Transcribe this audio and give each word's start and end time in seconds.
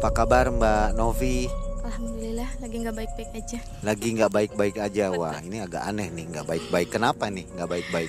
Apa 0.00 0.24
kabar 0.24 0.48
Mbak 0.48 0.96
Novi? 0.96 1.44
Alhamdulillah 1.84 2.48
lagi 2.64 2.76
nggak 2.80 2.96
baik-baik 3.04 3.30
aja. 3.36 3.58
Lagi 3.84 4.08
nggak 4.16 4.32
baik-baik 4.32 4.76
aja. 4.80 5.12
Wah 5.12 5.36
ini 5.44 5.60
agak 5.60 5.84
aneh 5.84 6.08
nih 6.08 6.24
nggak 6.24 6.48
baik-baik. 6.48 6.88
Kenapa 6.88 7.28
nih 7.28 7.44
nggak 7.52 7.68
baik-baik? 7.68 8.08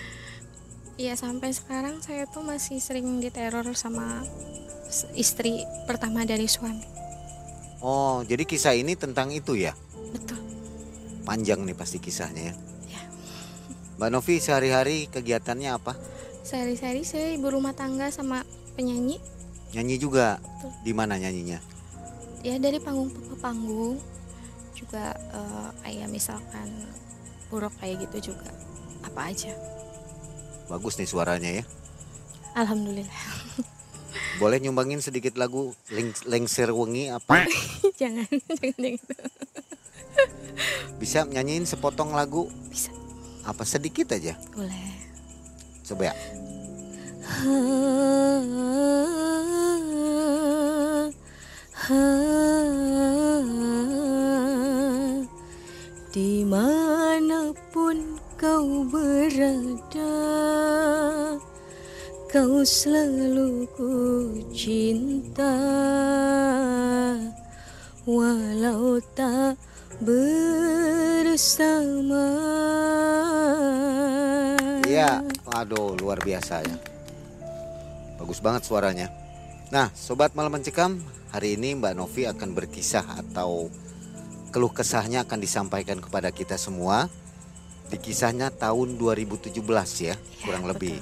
Iya 0.95 1.19
sampai 1.19 1.51
sekarang 1.51 1.99
saya 1.99 2.31
tuh 2.31 2.47
masih 2.47 2.79
sering 2.79 3.19
diteror 3.19 3.67
sama 3.75 4.23
istri 5.19 5.67
pertama 5.83 6.23
dari 6.23 6.47
suami. 6.47 6.79
Oh 7.83 8.23
jadi 8.23 8.47
kisah 8.47 8.71
ini 8.71 8.95
tentang 8.95 9.27
itu 9.35 9.59
ya? 9.59 9.75
Betul. 10.15 10.39
Panjang 11.27 11.67
nih 11.67 11.75
pasti 11.75 11.99
kisahnya 11.99 12.55
ya. 12.55 12.55
Ya. 12.87 13.03
Mbak 13.99 14.09
Novi 14.15 14.39
sehari-hari 14.39 15.11
kegiatannya 15.11 15.75
apa? 15.75 15.99
Sehari-hari 16.47 17.03
saya 17.03 17.35
ibu 17.35 17.51
rumah 17.51 17.75
tangga 17.75 18.07
sama 18.15 18.47
penyanyi. 18.79 19.19
Nyanyi 19.75 19.99
juga. 19.99 20.39
Betul. 20.39 20.71
Di 20.87 20.95
mana 20.95 21.19
nyanyinya? 21.19 21.70
Ya 22.41 22.57
dari 22.57 22.81
panggung 22.81 23.13
ke 23.13 23.37
panggung 23.37 24.01
juga 24.73 25.13
eh, 25.13 25.69
kayak 25.85 26.09
misalkan 26.09 26.89
buruk 27.53 27.73
kayak 27.77 28.09
gitu 28.09 28.33
juga 28.33 28.49
apa 29.05 29.29
aja. 29.29 29.53
Bagus 30.65 30.97
nih 30.97 31.09
suaranya 31.09 31.61
ya. 31.61 31.63
Alhamdulillah. 32.57 33.21
Boleh 34.41 34.57
nyumbangin 34.57 35.05
sedikit 35.05 35.37
lagu 35.37 35.77
Leng 35.93 36.17
Lengser 36.25 36.73
Wengi 36.73 37.13
apa? 37.13 37.45
jangan 38.01 38.25
jangan 38.25 38.81
yang 38.81 38.97
itu. 38.97 39.15
Bisa 40.97 41.29
nyanyiin 41.29 41.69
sepotong 41.69 42.17
lagu? 42.17 42.49
Bisa. 42.73 42.89
Apa 43.45 43.65
sedikit 43.65 44.17
aja? 44.17 44.33
Boleh. 44.57 44.97
Coba 45.85 46.09
ya. 46.09 46.15
Di 51.81 51.89
mana 56.45 57.49
pun 57.73 58.21
kau 58.37 58.85
berada 58.85 60.13
Kau 62.29 62.61
selalu 62.61 63.65
ku 63.73 64.29
cinta 64.53 65.57
Walau 68.05 69.01
tak 69.17 69.57
bersama 70.05 71.33
Iya, 74.85 75.25
waduh 75.49 75.97
luar 75.97 76.21
biasa 76.21 76.61
ya. 76.61 76.77
Bagus 78.19 78.43
banget 78.43 78.67
suaranya. 78.67 79.20
Nah, 79.71 79.87
sobat 79.95 80.35
malam 80.35 80.51
mencekam, 80.51 80.99
hari 81.31 81.55
ini 81.55 81.79
Mbak 81.79 81.95
Novi 81.95 82.27
akan 82.27 82.51
berkisah 82.51 83.07
atau 83.07 83.71
keluh 84.51 84.67
kesahnya 84.67 85.23
akan 85.23 85.39
disampaikan 85.39 86.03
kepada 86.03 86.27
kita 86.27 86.59
semua. 86.59 87.07
Di 87.87 87.95
kisahnya 87.95 88.51
tahun 88.51 88.99
2017 88.99 89.63
ya, 90.03 90.19
kurang 90.43 90.67
betul. 90.67 90.71
lebih. 90.75 90.97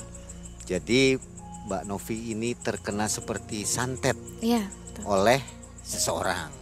Jadi 0.69 1.17
Mbak 1.65 1.83
Novi 1.89 2.29
ini 2.29 2.53
terkena 2.53 3.09
seperti 3.09 3.65
santet 3.65 4.13
betul. 4.37 5.01
oleh 5.17 5.41
seseorang. 5.81 6.53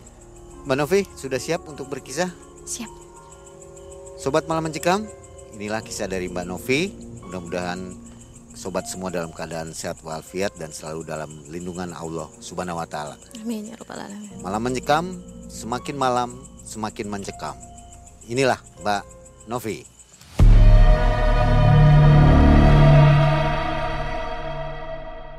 Mbak 0.63 0.77
Novi 0.79 1.03
sudah 1.19 1.43
siap 1.43 1.67
untuk 1.67 1.91
berkisah? 1.91 2.31
siap. 2.63 2.91
Sobat 4.15 4.47
malam 4.47 4.71
mencekam, 4.71 5.03
inilah 5.59 5.83
kisah 5.83 6.07
dari 6.07 6.31
Mbak 6.31 6.47
Novi. 6.47 6.87
Mudah-mudahan 7.27 8.06
sobat 8.57 8.89
semua 8.89 9.13
dalam 9.13 9.29
keadaan 9.29 9.69
sehat 9.69 10.01
walafiat 10.01 10.49
dan 10.57 10.73
selalu 10.73 11.05
dalam 11.05 11.29
lindungan 11.45 11.93
Allah 11.93 12.25
Subhanahu 12.41 12.81
wa 12.81 12.89
taala. 12.89 13.13
Amin 13.37 13.69
ya 13.69 13.77
rabbal 13.77 14.01
alamin. 14.01 14.41
Malam 14.41 14.61
mencekam, 14.65 15.05
semakin 15.45 15.93
malam 15.93 16.29
semakin 16.65 17.05
mencekam. 17.05 17.53
Inilah 18.25 18.57
Mbak 18.81 19.03
Novi. 19.45 19.85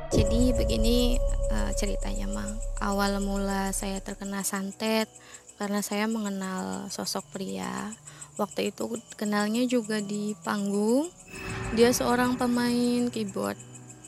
Jadi 0.09 0.41
begini 0.55 1.19
eh, 1.51 1.71
ceritanya 1.75 2.25
Mang. 2.31 2.55
Awal 2.79 3.19
mula 3.19 3.75
saya 3.75 3.99
terkena 3.99 4.47
santet 4.47 5.11
karena 5.59 5.83
saya 5.83 6.07
mengenal 6.07 6.87
sosok 6.87 7.27
pria. 7.35 7.91
Waktu 8.39 8.71
itu 8.71 8.87
kenalnya 9.19 9.67
juga 9.67 9.99
di 9.99 10.31
panggung. 10.47 11.11
Dia 11.75 11.91
seorang 11.91 12.39
pemain 12.39 13.11
keyboard. 13.11 13.59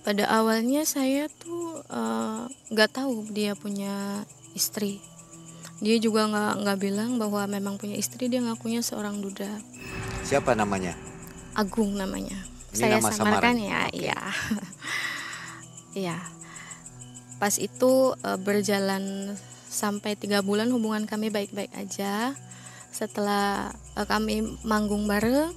Pada 0.07 0.23
awalnya 0.31 0.87
saya 0.87 1.27
tuh 1.27 1.83
eh, 1.91 2.47
nggak 2.71 2.95
tahu 2.95 3.27
dia 3.27 3.59
punya 3.59 4.23
istri. 4.55 5.03
Dia 5.83 5.99
juga 5.99 6.31
nggak 6.31 6.53
nggak 6.63 6.79
bilang 6.79 7.19
bahwa 7.19 7.43
memang 7.43 7.75
punya 7.75 7.99
istri. 7.99 8.31
Dia 8.31 8.39
ngakunya 8.39 8.79
seorang 8.79 9.19
duda. 9.19 9.59
Siapa 10.23 10.55
namanya? 10.55 10.95
Agung 11.51 11.99
namanya. 11.99 12.39
Ini 12.71 12.79
saya 12.79 13.03
nama 13.03 13.11
samarkan 13.11 13.19
samaran. 13.19 13.57
ya, 13.59 13.81
Oke. 13.91 13.99
iya. 13.99 14.21
Iya. 15.91 16.15
Pas 17.35 17.59
itu 17.59 18.15
eh, 18.23 18.39
berjalan 18.39 19.35
sampai 19.67 20.15
tiga 20.15 20.39
bulan 20.39 20.71
hubungan 20.71 21.03
kami 21.03 21.27
baik-baik 21.27 21.75
aja. 21.75 22.31
Setelah 22.91 23.71
eh, 23.97 24.07
kami 24.07 24.43
manggung 24.67 25.07
bareng, 25.07 25.55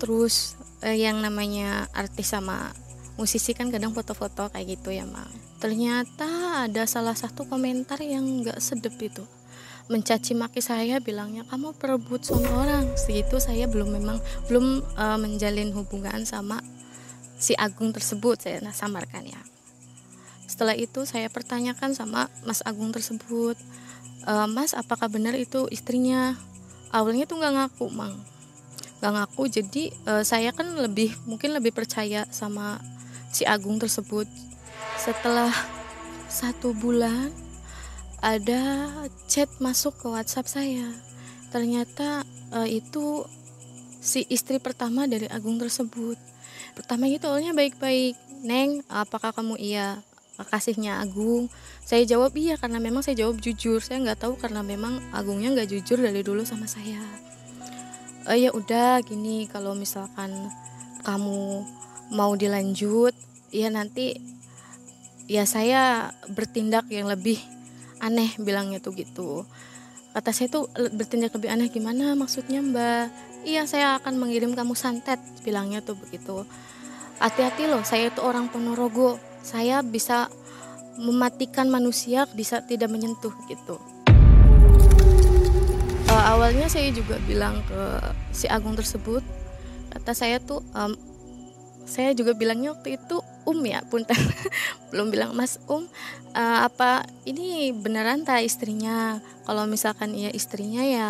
terus 0.00 0.56
eh, 0.80 0.96
yang 0.98 1.20
namanya 1.20 1.86
artis 1.92 2.32
sama 2.32 2.72
musisi 3.20 3.52
kan 3.52 3.68
kadang 3.68 3.92
foto-foto 3.92 4.48
kayak 4.48 4.80
gitu 4.80 4.90
ya, 4.96 5.04
Mang. 5.04 5.28
Ternyata 5.60 6.64
ada 6.66 6.88
salah 6.88 7.12
satu 7.12 7.44
komentar 7.44 8.00
yang 8.00 8.24
nggak 8.40 8.58
sedep 8.58 8.96
itu. 8.96 9.24
Mencaci 9.92 10.32
maki 10.38 10.62
saya 10.62 11.02
bilangnya 11.02 11.44
kamu 11.50 11.76
perebut 11.76 12.24
suami 12.24 12.48
orang. 12.48 12.88
Segitu 12.96 13.36
saya 13.42 13.68
belum 13.68 13.92
memang 13.92 14.18
belum 14.48 14.80
eh, 14.96 15.18
menjalin 15.20 15.70
hubungan 15.76 16.24
sama 16.24 16.64
si 17.40 17.56
Agung 17.56 17.92
tersebut 17.96 18.36
saya 18.36 18.60
nah, 18.60 18.76
samarkan 18.76 19.24
ya. 19.24 19.40
Setelah 20.44 20.76
itu 20.76 21.08
saya 21.08 21.32
pertanyakan 21.32 21.96
sama 21.96 22.28
Mas 22.44 22.60
Agung 22.68 22.92
tersebut 22.92 23.56
"E, 24.24 24.32
Mas 24.50 24.72
apakah 24.76 25.08
benar 25.08 25.36
itu 25.36 25.68
istrinya 25.72 26.36
awalnya 26.90 27.24
tuh 27.24 27.38
nggak 27.38 27.54
ngaku 27.56 27.86
mang 27.92 28.14
nggak 29.00 29.12
ngaku 29.16 29.42
jadi 29.48 29.84
eh, 29.90 30.24
saya 30.28 30.52
kan 30.52 30.76
lebih 30.76 31.16
mungkin 31.24 31.56
lebih 31.56 31.72
percaya 31.72 32.28
sama 32.28 32.76
si 33.32 33.48
Agung 33.48 33.80
tersebut 33.80 34.28
setelah 35.00 35.48
satu 36.28 36.76
bulan 36.76 37.32
ada 38.20 38.92
chat 39.24 39.48
masuk 39.58 39.96
ke 39.96 40.06
WhatsApp 40.12 40.46
saya. 40.46 40.92
Ternyata 41.48 42.28
eh, 42.52 42.84
itu 42.84 43.24
si 44.04 44.28
istri 44.28 44.60
pertama 44.60 45.08
dari 45.08 45.24
Agung 45.32 45.56
tersebut. 45.56 46.20
Pertama 46.76 47.08
itu 47.08 47.24
awalnya 47.24 47.56
baik-baik. 47.56 48.14
Neng, 48.40 48.84
apakah 48.88 49.32
kamu 49.32 49.56
iya 49.60 50.00
kasihnya 50.48 51.02
Agung? 51.02 51.52
Saya 51.84 52.06
jawab 52.08 52.32
iya 52.38 52.56
karena 52.56 52.80
memang 52.80 53.04
saya 53.04 53.26
jawab 53.26 53.42
jujur. 53.42 53.82
Saya 53.84 54.00
nggak 54.00 54.24
tahu 54.24 54.34
karena 54.40 54.64
memang 54.64 55.02
Agungnya 55.12 55.52
nggak 55.52 55.68
jujur 55.68 56.00
dari 56.00 56.24
dulu 56.24 56.46
sama 56.46 56.64
saya. 56.64 57.02
Oh 58.28 58.36
ya 58.36 58.54
udah 58.54 59.00
gini 59.02 59.48
kalau 59.50 59.76
misalkan 59.76 60.30
kamu 61.02 61.64
mau 62.12 62.32
dilanjut, 62.36 63.16
ya 63.50 63.72
nanti 63.72 64.14
ya 65.30 65.46
saya 65.46 66.10
bertindak 66.26 66.90
yang 66.90 67.06
lebih 67.06 67.38
aneh 68.02 68.34
bilangnya 68.40 68.82
tuh 68.82 68.96
gitu 68.98 69.46
kata 70.10 70.34
saya 70.34 70.50
tuh 70.50 70.66
bertindak 70.74 71.30
lebih 71.38 71.54
aneh 71.54 71.68
gimana 71.70 72.18
maksudnya 72.18 72.58
mbak 72.58 73.14
iya 73.46 73.62
saya 73.62 73.94
akan 74.02 74.18
mengirim 74.18 74.58
kamu 74.58 74.74
santet 74.74 75.22
bilangnya 75.46 75.86
tuh 75.86 75.94
begitu 75.94 76.42
hati-hati 77.22 77.70
loh 77.70 77.86
saya 77.86 78.10
itu 78.10 78.18
orang 78.18 78.50
ponorogo 78.50 79.22
saya 79.40 79.80
bisa 79.80 80.28
mematikan 81.00 81.72
manusia 81.72 82.28
bisa 82.36 82.60
tidak 82.60 82.92
menyentuh 82.92 83.32
gitu. 83.48 83.80
Eh, 86.10 86.24
awalnya 86.26 86.66
saya 86.66 86.90
juga 86.90 87.16
bilang 87.24 87.62
ke 87.64 87.82
si 88.34 88.50
Agung 88.50 88.74
tersebut 88.74 89.22
kata 89.90 90.12
saya 90.14 90.38
tuh 90.38 90.62
em, 90.74 90.94
saya 91.86 92.14
juga 92.14 92.34
bilangnya 92.36 92.74
waktu 92.76 92.94
itu 92.98 93.18
um 93.48 93.58
ya 93.66 93.82
punten 93.90 94.14
belum 94.94 95.10
bilang 95.10 95.30
mas 95.34 95.58
um 95.66 95.86
eh, 96.34 96.58
apa 96.66 97.06
ini 97.24 97.72
beneran 97.72 98.26
tak 98.26 98.44
istrinya? 98.44 99.22
Kalau 99.46 99.64
misalkan 99.66 100.12
iya 100.14 100.30
istrinya 100.30 100.82
ya 100.84 101.08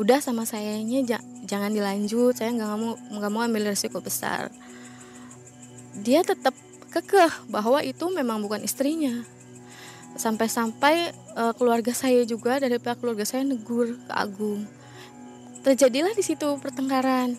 udah 0.00 0.18
sama 0.22 0.46
sayanya 0.48 1.02
ja- 1.04 1.28
jangan 1.44 1.74
dilanjut. 1.74 2.38
Saya 2.38 2.54
nggak 2.54 2.70
mau 2.78 2.94
nggak 2.96 3.30
mau 3.30 3.42
ambil 3.44 3.74
resiko 3.74 4.00
besar 4.00 4.48
dia 5.96 6.20
tetap 6.20 6.52
kekeh 6.90 7.50
bahwa 7.50 7.82
itu 7.82 8.06
memang 8.10 8.42
bukan 8.42 8.62
istrinya. 8.62 9.24
Sampai-sampai 10.16 11.12
eh, 11.12 11.52
keluarga 11.60 11.92
saya 11.92 12.24
juga 12.24 12.56
dari 12.56 12.80
pihak 12.80 13.00
keluarga 13.00 13.28
saya 13.28 13.44
negur 13.44 13.98
ke 14.06 14.12
Agung. 14.12 14.64
Terjadilah 15.60 16.14
di 16.14 16.24
situ 16.24 16.46
pertengkaran. 16.62 17.36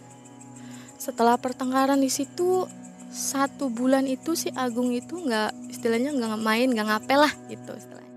Setelah 0.97 1.39
pertengkaran 1.39 2.01
di 2.01 2.11
situ 2.11 2.67
satu 3.07 3.71
bulan 3.71 4.03
itu 4.05 4.35
si 4.35 4.51
Agung 4.53 4.91
itu 4.91 5.15
nggak 5.15 5.71
istilahnya 5.71 6.11
nggak 6.11 6.44
main 6.44 6.67
nggak 6.69 6.88
ngapel 6.91 7.19
lah 7.23 7.33
gitu 7.47 7.71
istilahnya. 7.71 8.15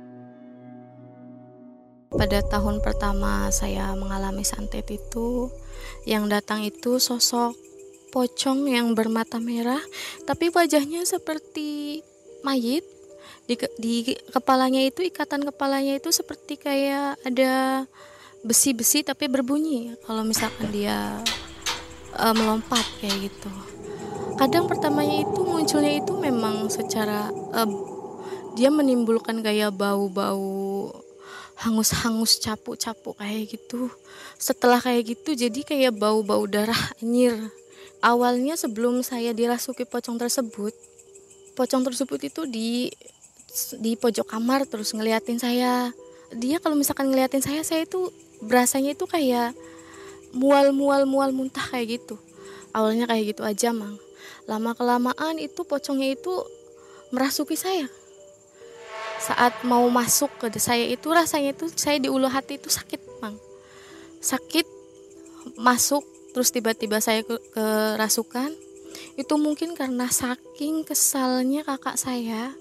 Pada 2.10 2.42
tahun 2.42 2.82
pertama 2.82 3.48
saya 3.54 3.94
mengalami 3.94 4.42
santet 4.42 4.90
itu 4.90 5.48
yang 6.04 6.26
datang 6.26 6.66
itu 6.66 6.98
sosok 6.98 7.54
pocong 8.10 8.66
yang 8.66 8.92
bermata 8.92 9.38
merah 9.38 9.80
tapi 10.26 10.50
wajahnya 10.50 11.06
seperti 11.06 12.02
mayit. 12.42 12.84
Di, 13.50 13.58
di 13.82 14.14
kepalanya 14.30 14.78
itu 14.78 15.02
ikatan 15.02 15.42
kepalanya 15.42 15.98
itu 15.98 16.14
seperti 16.14 16.54
kayak 16.54 17.18
ada 17.26 17.82
besi-besi 18.46 19.02
tapi 19.02 19.26
berbunyi. 19.26 19.98
Kalau 20.06 20.22
misalkan 20.22 20.70
dia 20.70 21.18
uh, 22.14 22.34
melompat 22.34 22.84
kayak 23.02 23.30
gitu. 23.30 23.50
Kadang 24.38 24.70
pertamanya 24.70 25.26
itu 25.26 25.40
munculnya 25.42 25.98
itu 25.98 26.14
memang 26.14 26.70
secara 26.70 27.28
uh, 27.52 27.70
dia 28.54 28.70
menimbulkan 28.70 29.42
kayak 29.42 29.74
bau-bau 29.74 30.94
hangus-hangus 31.60 32.40
capuk-capuk 32.40 33.18
kayak 33.18 33.58
gitu. 33.58 33.90
Setelah 34.38 34.78
kayak 34.80 35.10
gitu 35.10 35.34
jadi 35.34 35.60
kayak 35.66 35.98
bau-bau 35.98 36.46
darah 36.46 36.94
nyir 37.02 37.50
awalnya 38.00 38.56
sebelum 38.56 39.05
saya 39.05 39.32
dirasuki 39.37 39.85
pocong 39.85 40.17
tersebut 40.20 40.73
pocong 41.61 41.85
tersebut 41.85 42.20
itu 42.25 42.49
di 42.49 42.88
di 43.82 43.99
pojok 43.99 44.26
kamar 44.31 44.64
terus 44.64 44.94
ngeliatin 44.94 45.37
saya. 45.37 45.91
Dia 46.31 46.62
kalau 46.62 46.79
misalkan 46.79 47.11
ngeliatin 47.11 47.43
saya 47.43 47.61
saya 47.67 47.82
itu 47.85 48.08
berasanya 48.41 48.94
itu 48.94 49.05
kayak 49.05 49.52
mual 50.31 50.70
mual 50.70 51.05
mual 51.05 51.35
muntah 51.35 51.67
kayak 51.69 52.00
gitu. 52.00 52.17
Awalnya 52.70 53.11
kayak 53.11 53.35
gitu 53.35 53.43
aja 53.43 53.75
mang. 53.75 53.99
Lama 54.47 54.73
kelamaan 54.79 55.43
itu 55.43 55.67
pocongnya 55.67 56.14
itu 56.14 56.32
merasuki 57.11 57.58
saya. 57.58 57.91
Saat 59.20 59.67
mau 59.67 59.85
masuk 59.91 60.31
ke 60.41 60.49
saya 60.56 60.87
itu 60.87 61.11
rasanya 61.11 61.52
itu 61.52 61.69
saya 61.75 61.99
di 61.99 62.08
ulu 62.08 62.31
hati 62.31 62.56
itu 62.56 62.70
sakit 62.70 63.20
mang. 63.20 63.37
Sakit 64.23 64.64
masuk 65.58 66.06
terus 66.30 66.54
tiba-tiba 66.54 67.02
saya 67.02 67.26
ke, 67.26 67.36
kerasukan 67.54 68.54
itu 69.18 69.34
mungkin 69.36 69.74
karena 69.76 70.08
saking 70.08 70.86
kesalnya 70.86 71.66
kakak 71.66 71.96
saya 71.98 72.54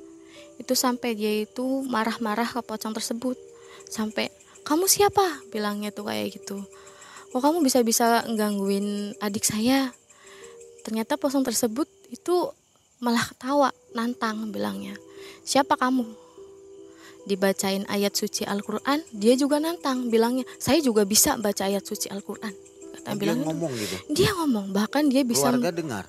itu 0.59 0.75
sampai 0.75 1.15
dia 1.15 1.47
itu 1.47 1.63
marah-marah 1.87 2.45
ke 2.45 2.59
pocong 2.59 2.91
tersebut. 2.91 3.39
Sampai 3.87 4.27
kamu 4.67 4.85
siapa? 4.91 5.39
bilangnya 5.49 5.89
tuh 5.89 6.11
kayak 6.11 6.35
gitu. 6.35 6.59
Kok 7.31 7.41
kamu 7.41 7.63
bisa-bisa 7.63 8.27
gangguin 8.35 9.15
adik 9.23 9.47
saya? 9.47 9.95
Ternyata 10.83 11.15
pocong 11.15 11.47
tersebut 11.47 11.87
itu 12.11 12.51
malah 12.99 13.23
ketawa 13.23 13.71
nantang 13.95 14.51
bilangnya. 14.51 14.99
Siapa 15.47 15.79
kamu? 15.79 16.03
Dibacain 17.23 17.87
ayat 17.87 18.15
suci 18.19 18.43
Al-Quran 18.43 18.99
dia 19.15 19.37
juga 19.39 19.61
nantang 19.61 20.09
bilangnya 20.09 20.47
saya 20.57 20.81
juga 20.81 21.05
bisa 21.05 21.37
baca 21.37 21.67
ayat 21.67 21.85
suci 21.85 22.09
Al-Quran 22.09 22.68
dia 23.15 23.33
ngomong 23.33 23.71
gitu. 23.73 23.97
Dia 24.13 24.31
ngomong 24.37 24.65
bahkan 24.75 25.07
dia 25.07 25.25
bisa 25.25 25.49
keluarga 25.49 25.71
dengar. 25.73 26.05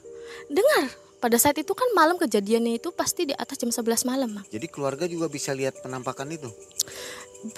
Dengar. 0.50 0.84
Pada 1.20 1.36
saat 1.36 1.52
itu 1.60 1.76
kan 1.76 1.84
malam 1.92 2.16
kejadiannya 2.16 2.80
itu 2.80 2.88
pasti 2.96 3.28
di 3.28 3.36
atas 3.36 3.60
jam 3.60 3.68
11 3.68 4.08
malam 4.08 4.40
jadi 4.48 4.64
keluarga 4.72 5.04
juga 5.04 5.28
bisa 5.28 5.52
lihat 5.52 5.76
penampakan 5.84 6.32
itu? 6.32 6.48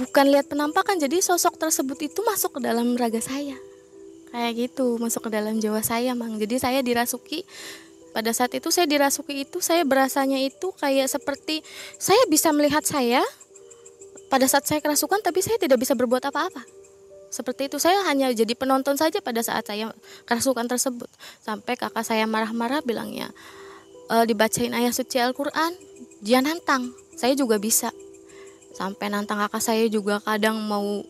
Bukan 0.02 0.34
lihat 0.34 0.50
penampakan 0.50 0.98
jadi 0.98 1.22
sosok 1.22 1.62
tersebut 1.62 2.10
itu 2.10 2.26
masuk 2.26 2.58
ke 2.58 2.60
dalam 2.66 2.98
raga 2.98 3.22
saya. 3.22 3.54
Kayak 4.34 4.52
gitu 4.66 4.98
masuk 4.98 5.30
ke 5.30 5.30
dalam 5.30 5.62
jiwa 5.62 5.78
saya 5.78 6.10
mang. 6.18 6.42
Jadi 6.42 6.58
saya 6.58 6.82
dirasuki. 6.82 7.46
Pada 8.10 8.34
saat 8.34 8.50
itu 8.52 8.68
saya 8.74 8.84
dirasuki 8.90 9.46
itu 9.46 9.62
saya 9.62 9.86
berasanya 9.86 10.42
itu 10.42 10.74
kayak 10.76 11.06
seperti 11.08 11.62
saya 11.96 12.20
bisa 12.28 12.50
melihat 12.50 12.82
saya 12.82 13.22
pada 14.28 14.44
saat 14.48 14.68
saya 14.68 14.80
kerasukan 14.84 15.20
tapi 15.24 15.40
saya 15.40 15.56
tidak 15.56 15.80
bisa 15.80 15.96
berbuat 15.96 16.24
apa-apa 16.28 16.81
seperti 17.32 17.72
itu. 17.72 17.80
Saya 17.80 18.04
hanya 18.04 18.28
jadi 18.36 18.52
penonton 18.52 19.00
saja 19.00 19.24
pada 19.24 19.40
saat 19.40 19.64
saya 19.64 19.88
kerasukan 20.28 20.68
tersebut. 20.68 21.08
Sampai 21.40 21.80
kakak 21.80 22.04
saya 22.04 22.28
marah-marah 22.28 22.84
bilangnya 22.84 23.32
e, 24.12 24.28
dibacain 24.28 24.76
ayat 24.76 24.92
suci 24.92 25.16
Al-Quran 25.16 25.72
dia 26.20 26.44
nantang. 26.44 26.92
Saya 27.16 27.32
juga 27.32 27.56
bisa. 27.56 27.88
Sampai 28.76 29.08
nantang 29.08 29.40
kakak 29.48 29.64
saya 29.64 29.88
juga 29.88 30.20
kadang 30.20 30.60
mau 30.60 31.00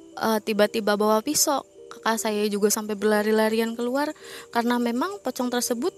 tiba 0.47 0.71
tiba-tiba 0.71 0.95
bawa 0.95 1.19
pisau. 1.27 1.67
Kakak 1.91 2.23
saya 2.23 2.47
juga 2.47 2.71
sampai 2.71 2.95
berlari-larian 2.95 3.75
keluar 3.75 4.15
karena 4.55 4.79
memang 4.79 5.19
pocong 5.27 5.51
tersebut 5.51 5.93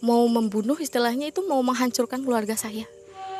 mau 0.00 0.24
membunuh 0.28 0.76
istilahnya 0.80 1.28
itu 1.28 1.44
mau 1.44 1.60
menghancurkan 1.60 2.24
keluarga 2.24 2.56
saya. 2.56 2.88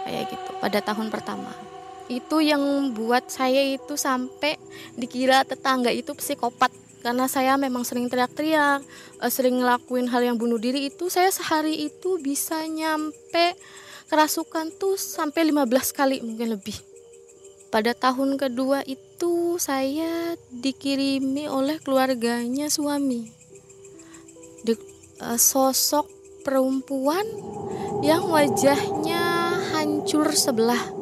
Kayak 0.05 0.37
gitu 0.37 0.51
pada 0.63 0.79
tahun 0.85 1.11
pertama 1.11 1.66
itu 2.07 2.37
yang 2.39 2.95
buat 2.95 3.27
saya 3.27 3.63
itu 3.67 3.99
sampai 3.99 4.55
dikira 4.95 5.43
tetangga 5.43 5.91
itu 5.91 6.15
psikopat 6.15 6.71
karena 7.07 7.31
saya 7.31 7.55
memang 7.55 7.87
sering 7.87 8.11
teriak-teriak, 8.11 8.83
eh, 9.23 9.31
sering 9.31 9.63
ngelakuin 9.63 10.11
hal 10.11 10.27
yang 10.27 10.35
bunuh 10.35 10.59
diri 10.59 10.91
itu 10.91 11.07
saya 11.07 11.31
sehari 11.31 11.87
itu 11.87 12.19
bisa 12.19 12.67
nyampe 12.67 13.55
kerasukan 14.11 14.75
tuh 14.75 14.99
sampai 14.99 15.55
15 15.55 15.95
kali 15.95 16.19
mungkin 16.19 16.59
lebih. 16.59 16.75
Pada 17.71 17.95
tahun 17.95 18.39
kedua 18.39 18.83
itu 18.91 19.55
saya 19.63 20.35
dikirimi 20.51 21.47
oleh 21.47 21.79
keluarganya 21.79 22.67
suami. 22.75 23.31
Di, 24.67 24.75
uh, 25.23 25.39
sosok 25.39 26.11
perempuan 26.43 27.23
yang 28.03 28.27
wajahnya 28.35 29.55
hancur 29.71 30.31
sebelah 30.35 30.96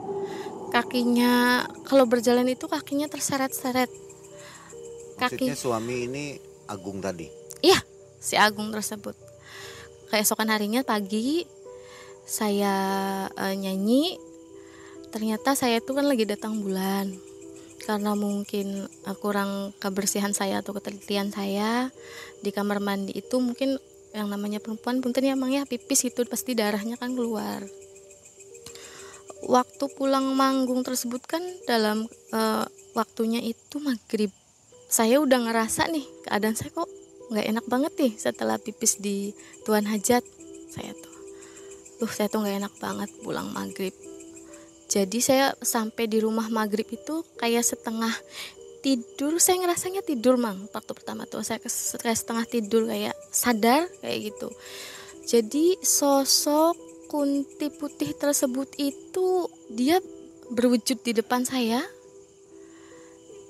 kakinya 0.74 1.62
kalau 1.86 2.02
berjalan 2.02 2.50
itu 2.50 2.66
kakinya 2.66 3.06
terseret-seret. 3.06 3.86
Kaki 5.14 5.54
suami 5.54 6.10
ini 6.10 6.24
Agung 6.66 6.98
tadi? 6.98 7.30
Iya 7.62 7.78
si 8.18 8.34
Agung 8.34 8.74
tersebut. 8.74 9.14
Keesokan 10.10 10.50
harinya 10.50 10.82
pagi 10.82 11.46
saya 12.26 12.74
uh, 13.30 13.54
nyanyi. 13.54 14.18
Ternyata 15.14 15.54
saya 15.54 15.78
itu 15.78 15.94
kan 15.94 16.10
lagi 16.10 16.26
datang 16.26 16.58
bulan. 16.58 17.14
Karena 17.86 18.18
mungkin 18.18 18.90
uh, 19.06 19.16
kurang 19.22 19.70
kebersihan 19.78 20.34
saya 20.34 20.58
atau 20.58 20.74
ketelitian 20.74 21.30
saya 21.30 21.94
di 22.42 22.50
kamar 22.50 22.82
mandi 22.82 23.14
itu 23.14 23.38
mungkin 23.38 23.78
yang 24.10 24.26
namanya 24.26 24.58
perempuan 24.58 24.98
punten 24.98 25.22
ya 25.22 25.38
emang 25.38 25.54
ya. 25.54 25.62
Pipis 25.62 26.10
itu 26.10 26.26
pasti 26.26 26.58
darahnya 26.58 26.98
kan 26.98 27.14
keluar 27.14 27.62
waktu 29.46 29.84
pulang 29.94 30.32
manggung 30.36 30.84
tersebut 30.84 31.24
kan 31.24 31.42
dalam 31.68 32.08
uh, 32.32 32.64
waktunya 32.96 33.40
itu 33.44 33.80
maghrib. 33.80 34.30
Saya 34.88 35.18
udah 35.18 35.50
ngerasa 35.50 35.90
nih 35.90 36.06
keadaan 36.28 36.54
saya 36.54 36.70
kok 36.70 36.88
nggak 37.32 37.46
enak 37.56 37.64
banget 37.66 37.92
nih 37.98 38.12
setelah 38.14 38.56
pipis 38.60 39.00
di 39.00 39.32
tuan 39.66 39.88
hajat. 39.88 40.22
Saya 40.70 40.92
tuh 40.94 41.14
tuh 42.04 42.10
saya 42.10 42.28
tuh 42.28 42.44
nggak 42.44 42.56
enak 42.66 42.74
banget 42.78 43.10
pulang 43.24 43.48
maghrib. 43.54 43.94
Jadi 44.90 45.18
saya 45.18 45.56
sampai 45.58 46.06
di 46.06 46.20
rumah 46.20 46.46
maghrib 46.52 46.86
itu 46.86 47.24
kayak 47.40 47.64
setengah 47.64 48.12
tidur. 48.84 49.40
Saya 49.40 49.64
ngerasanya 49.64 50.04
tidur 50.04 50.36
mang. 50.36 50.68
Waktu 50.70 50.92
pertama 50.92 51.24
tuh 51.24 51.40
saya 51.40 51.58
kayak 51.64 52.18
setengah 52.20 52.44
tidur 52.44 52.84
kayak 52.84 53.16
sadar 53.32 53.88
kayak 54.04 54.30
gitu. 54.30 54.52
Jadi 55.24 55.80
sosok 55.80 56.76
kunti 57.14 57.70
putih 57.70 58.10
tersebut 58.10 58.74
itu 58.74 59.46
dia 59.70 60.02
berwujud 60.50 60.98
di 60.98 61.14
depan 61.14 61.46
saya. 61.46 61.78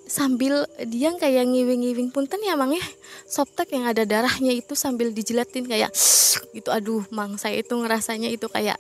Sambil 0.05 0.69
dia 0.85 1.17
kayak 1.17 1.49
ngiwing-ngiwing 1.49 2.13
punten 2.13 2.45
ya 2.45 2.61
mang 2.61 2.77
ya. 2.77 2.85
Soptek 3.25 3.73
yang 3.73 3.89
ada 3.89 4.05
darahnya 4.05 4.53
itu 4.53 4.77
sambil 4.77 5.17
dijilatin 5.17 5.65
kayak 5.65 5.89
gitu. 6.57 6.69
Aduh 6.69 7.09
mang 7.09 7.41
saya 7.41 7.65
itu 7.65 7.73
ngerasanya 7.73 8.29
itu 8.29 8.53
kayak 8.53 8.77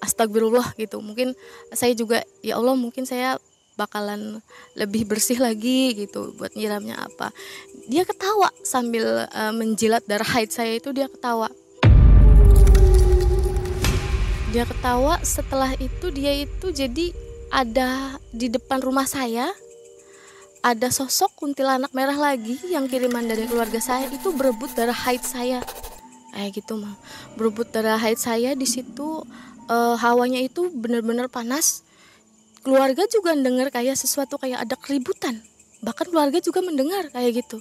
astagfirullah 0.00 0.72
gitu. 0.80 1.04
Mungkin 1.04 1.36
saya 1.76 1.92
juga 1.92 2.24
ya 2.40 2.56
Allah 2.56 2.72
mungkin 2.72 3.04
saya 3.04 3.36
bakalan 3.76 4.40
lebih 4.80 5.12
bersih 5.12 5.44
lagi 5.44 5.92
gitu 5.92 6.32
buat 6.40 6.56
nyiramnya 6.56 7.04
apa. 7.04 7.36
Dia 7.84 8.08
ketawa 8.08 8.48
sambil 8.64 9.28
uh, 9.28 9.52
menjilat 9.52 10.08
darah 10.08 10.40
haid 10.40 10.48
saya 10.56 10.72
itu 10.72 10.88
dia 10.96 11.12
ketawa 11.12 11.52
dia 14.52 14.68
ketawa 14.68 15.16
setelah 15.24 15.72
itu 15.80 16.12
dia 16.12 16.44
itu 16.44 16.68
jadi 16.68 17.08
ada 17.48 18.20
di 18.36 18.52
depan 18.52 18.84
rumah 18.84 19.08
saya 19.08 19.48
ada 20.60 20.92
sosok 20.92 21.32
kuntilanak 21.40 21.90
merah 21.96 22.14
lagi 22.14 22.60
yang 22.68 22.84
kiriman 22.84 23.24
dari 23.24 23.48
keluarga 23.48 23.80
saya 23.80 24.12
itu 24.12 24.30
berebut 24.30 24.76
darah 24.76 24.94
haid 24.94 25.24
saya. 25.24 25.64
Kayak 26.36 26.62
gitu 26.62 26.78
mah 26.78 26.94
berebut 27.34 27.72
darah 27.72 27.96
haid 27.96 28.20
saya 28.20 28.52
di 28.52 28.68
situ 28.68 29.24
uh, 29.72 29.96
hawanya 29.96 30.38
itu 30.38 30.68
benar-benar 30.68 31.32
panas. 31.32 31.82
Keluarga 32.60 33.08
juga 33.08 33.34
mendengar 33.34 33.72
kayak 33.72 33.96
sesuatu 33.96 34.36
kayak 34.36 34.68
ada 34.68 34.76
keributan. 34.78 35.42
Bahkan 35.82 36.12
keluarga 36.12 36.38
juga 36.38 36.60
mendengar 36.60 37.10
kayak 37.10 37.42
gitu. 37.42 37.58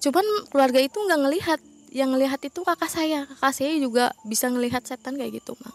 Cuman 0.00 0.24
keluarga 0.48 0.80
itu 0.80 0.96
nggak 0.96 1.20
ngelihat 1.26 1.60
yang 1.90 2.14
ngelihat 2.14 2.38
itu 2.42 2.62
kakak 2.62 2.90
saya. 2.90 3.26
Kakak 3.26 3.52
saya 3.54 3.74
juga 3.78 4.14
bisa 4.22 4.46
ngelihat 4.48 4.86
setan 4.86 5.18
kayak 5.18 5.42
gitu 5.42 5.58
mah 5.60 5.74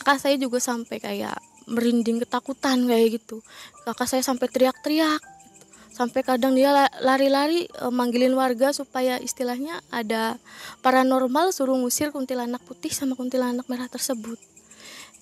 kakak 0.00 0.16
saya 0.16 0.36
juga 0.40 0.56
sampai 0.64 0.96
kayak 0.96 1.36
merinding 1.68 2.24
ketakutan 2.24 2.88
kayak 2.88 3.20
gitu. 3.20 3.44
Kakak 3.84 4.08
saya 4.08 4.24
sampai 4.24 4.48
teriak-teriak 4.48 5.20
sampai 5.90 6.24
kadang 6.24 6.56
dia 6.56 6.72
lari-lari 7.04 7.68
e, 7.68 7.86
manggilin 7.92 8.32
warga 8.32 8.72
supaya 8.72 9.20
istilahnya 9.20 9.84
ada 9.92 10.40
paranormal 10.80 11.52
suruh 11.52 11.76
ngusir 11.76 12.08
kuntilanak 12.08 12.62
putih 12.64 12.88
sama 12.88 13.12
kuntilanak 13.12 13.68
merah 13.68 13.84
tersebut. 13.90 14.40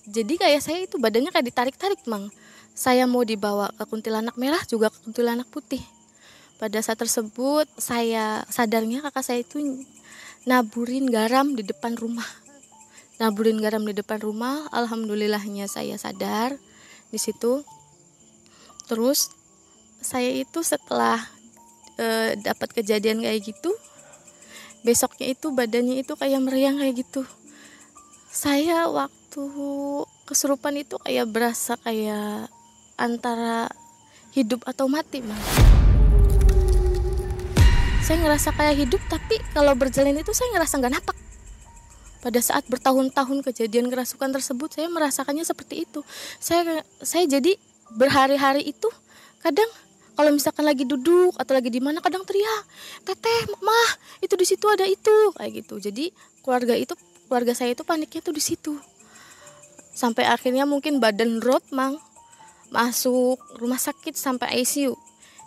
Jadi 0.06 0.38
kayak 0.38 0.62
saya 0.62 0.78
itu 0.86 0.94
badannya 1.02 1.34
kayak 1.34 1.50
ditarik-tarik 1.50 1.98
mang. 2.06 2.30
Saya 2.78 3.10
mau 3.10 3.26
dibawa 3.26 3.74
ke 3.74 3.84
kuntilanak 3.90 4.38
merah 4.38 4.62
juga 4.70 4.94
ke 4.94 4.98
kuntilanak 5.02 5.50
putih 5.50 5.82
pada 6.58 6.82
saat 6.82 6.98
tersebut 6.98 7.70
saya 7.78 8.42
sadarnya 8.50 8.98
kakak 9.06 9.24
saya 9.24 9.40
itu 9.46 9.86
naburin 10.42 11.06
garam 11.06 11.54
di 11.54 11.62
depan 11.62 11.94
rumah. 11.94 12.26
Naburin 13.22 13.62
garam 13.62 13.82
di 13.86 13.94
depan 13.94 14.18
rumah 14.18 14.66
alhamdulillahnya 14.74 15.70
saya 15.70 15.94
sadar 15.94 16.58
di 17.14 17.18
situ. 17.18 17.62
Terus 18.90 19.30
saya 20.02 20.30
itu 20.34 20.62
setelah 20.66 21.22
e, 21.98 22.38
dapat 22.42 22.74
kejadian 22.74 23.22
kayak 23.22 23.54
gitu 23.54 23.74
besoknya 24.86 25.34
itu 25.34 25.50
badannya 25.50 26.06
itu 26.06 26.14
kayak 26.14 26.38
meriang 26.42 26.78
kayak 26.78 27.02
gitu. 27.02 27.22
Saya 28.30 28.86
waktu 28.86 29.42
kesurupan 30.26 30.78
itu 30.78 30.98
kayak 31.02 31.26
berasa 31.30 31.74
kayak 31.82 32.46
antara 32.94 33.70
hidup 34.34 34.62
atau 34.66 34.86
mati 34.86 35.24
mas 35.24 35.67
saya 38.08 38.24
ngerasa 38.24 38.56
kayak 38.56 38.76
hidup 38.88 39.02
tapi 39.12 39.36
kalau 39.52 39.76
berjalan 39.76 40.16
itu 40.16 40.32
saya 40.32 40.48
ngerasa 40.56 40.80
nggak 40.80 40.94
napak. 40.96 41.16
Pada 42.24 42.40
saat 42.40 42.64
bertahun-tahun 42.64 43.44
kejadian 43.44 43.92
kerasukan 43.92 44.32
tersebut 44.32 44.72
saya 44.72 44.88
merasakannya 44.88 45.44
seperti 45.44 45.84
itu. 45.84 46.00
Saya 46.40 46.80
saya 47.04 47.28
jadi 47.28 47.52
berhari-hari 47.92 48.64
itu 48.64 48.88
kadang 49.44 49.68
kalau 50.16 50.32
misalkan 50.32 50.64
lagi 50.64 50.88
duduk 50.88 51.36
atau 51.36 51.52
lagi 51.52 51.68
di 51.68 51.84
mana 51.84 52.00
kadang 52.00 52.24
teriak 52.24 52.64
teteh 53.04 53.52
mah 53.60 53.90
itu 54.24 54.40
di 54.40 54.46
situ 54.48 54.64
ada 54.72 54.88
itu 54.88 55.12
kayak 55.36 55.60
gitu. 55.60 55.76
Jadi 55.76 56.08
keluarga 56.40 56.80
itu 56.80 56.96
keluarga 57.28 57.52
saya 57.52 57.76
itu 57.76 57.84
paniknya 57.84 58.24
tuh 58.24 58.32
di 58.32 58.40
situ. 58.40 58.72
Sampai 59.92 60.24
akhirnya 60.24 60.64
mungkin 60.64 60.96
badan 60.96 61.44
drop 61.44 61.60
mang 61.76 62.00
masuk 62.72 63.36
rumah 63.60 63.76
sakit 63.76 64.16
sampai 64.16 64.64
ICU 64.64 64.96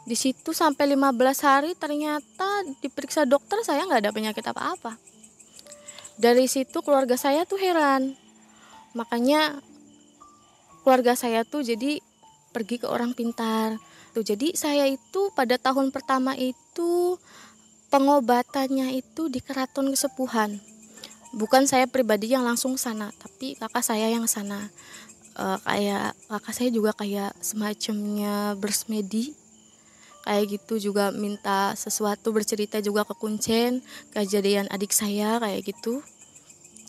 di 0.05 0.17
situ 0.17 0.51
sampai 0.51 0.97
15 0.97 1.13
hari 1.45 1.71
ternyata 1.77 2.65
diperiksa 2.81 3.29
dokter 3.29 3.61
saya 3.61 3.85
nggak 3.85 4.01
ada 4.07 4.11
penyakit 4.15 4.45
apa-apa 4.45 4.97
dari 6.17 6.49
situ 6.49 6.81
keluarga 6.81 7.17
saya 7.17 7.45
tuh 7.45 7.61
heran 7.61 8.17
makanya 8.97 9.61
keluarga 10.81 11.13
saya 11.13 11.45
tuh 11.45 11.61
jadi 11.61 12.01
pergi 12.51 12.81
ke 12.81 12.87
orang 12.89 13.13
pintar 13.13 13.77
Tuh, 14.11 14.27
jadi 14.27 14.51
saya 14.59 14.91
itu 14.91 15.31
pada 15.31 15.55
tahun 15.55 15.95
pertama 15.95 16.35
itu 16.35 17.15
pengobatannya 17.87 18.99
itu 18.99 19.31
di 19.31 19.39
keraton 19.39 19.87
kesepuhan. 19.87 20.59
Bukan 21.31 21.63
saya 21.63 21.87
pribadi 21.87 22.35
yang 22.35 22.43
langsung 22.43 22.75
sana, 22.75 23.15
tapi 23.15 23.55
kakak 23.55 23.79
saya 23.79 24.11
yang 24.11 24.27
sana. 24.27 24.67
E, 25.31 25.45
kayak 25.63 26.11
kakak 26.27 26.53
saya 26.55 26.69
juga 26.75 26.91
kayak 26.91 27.31
semacamnya 27.39 28.59
bersmedi 28.59 29.31
kayak 30.25 30.59
gitu 30.59 30.91
juga 30.91 31.09
minta 31.09 31.73
sesuatu 31.73 32.33
bercerita 32.33 32.77
juga 32.81 33.05
ke 33.05 33.13
kuncen 33.17 33.81
kejadian 34.13 34.69
adik 34.69 34.93
saya 34.93 35.41
kayak 35.41 35.65
gitu. 35.65 36.05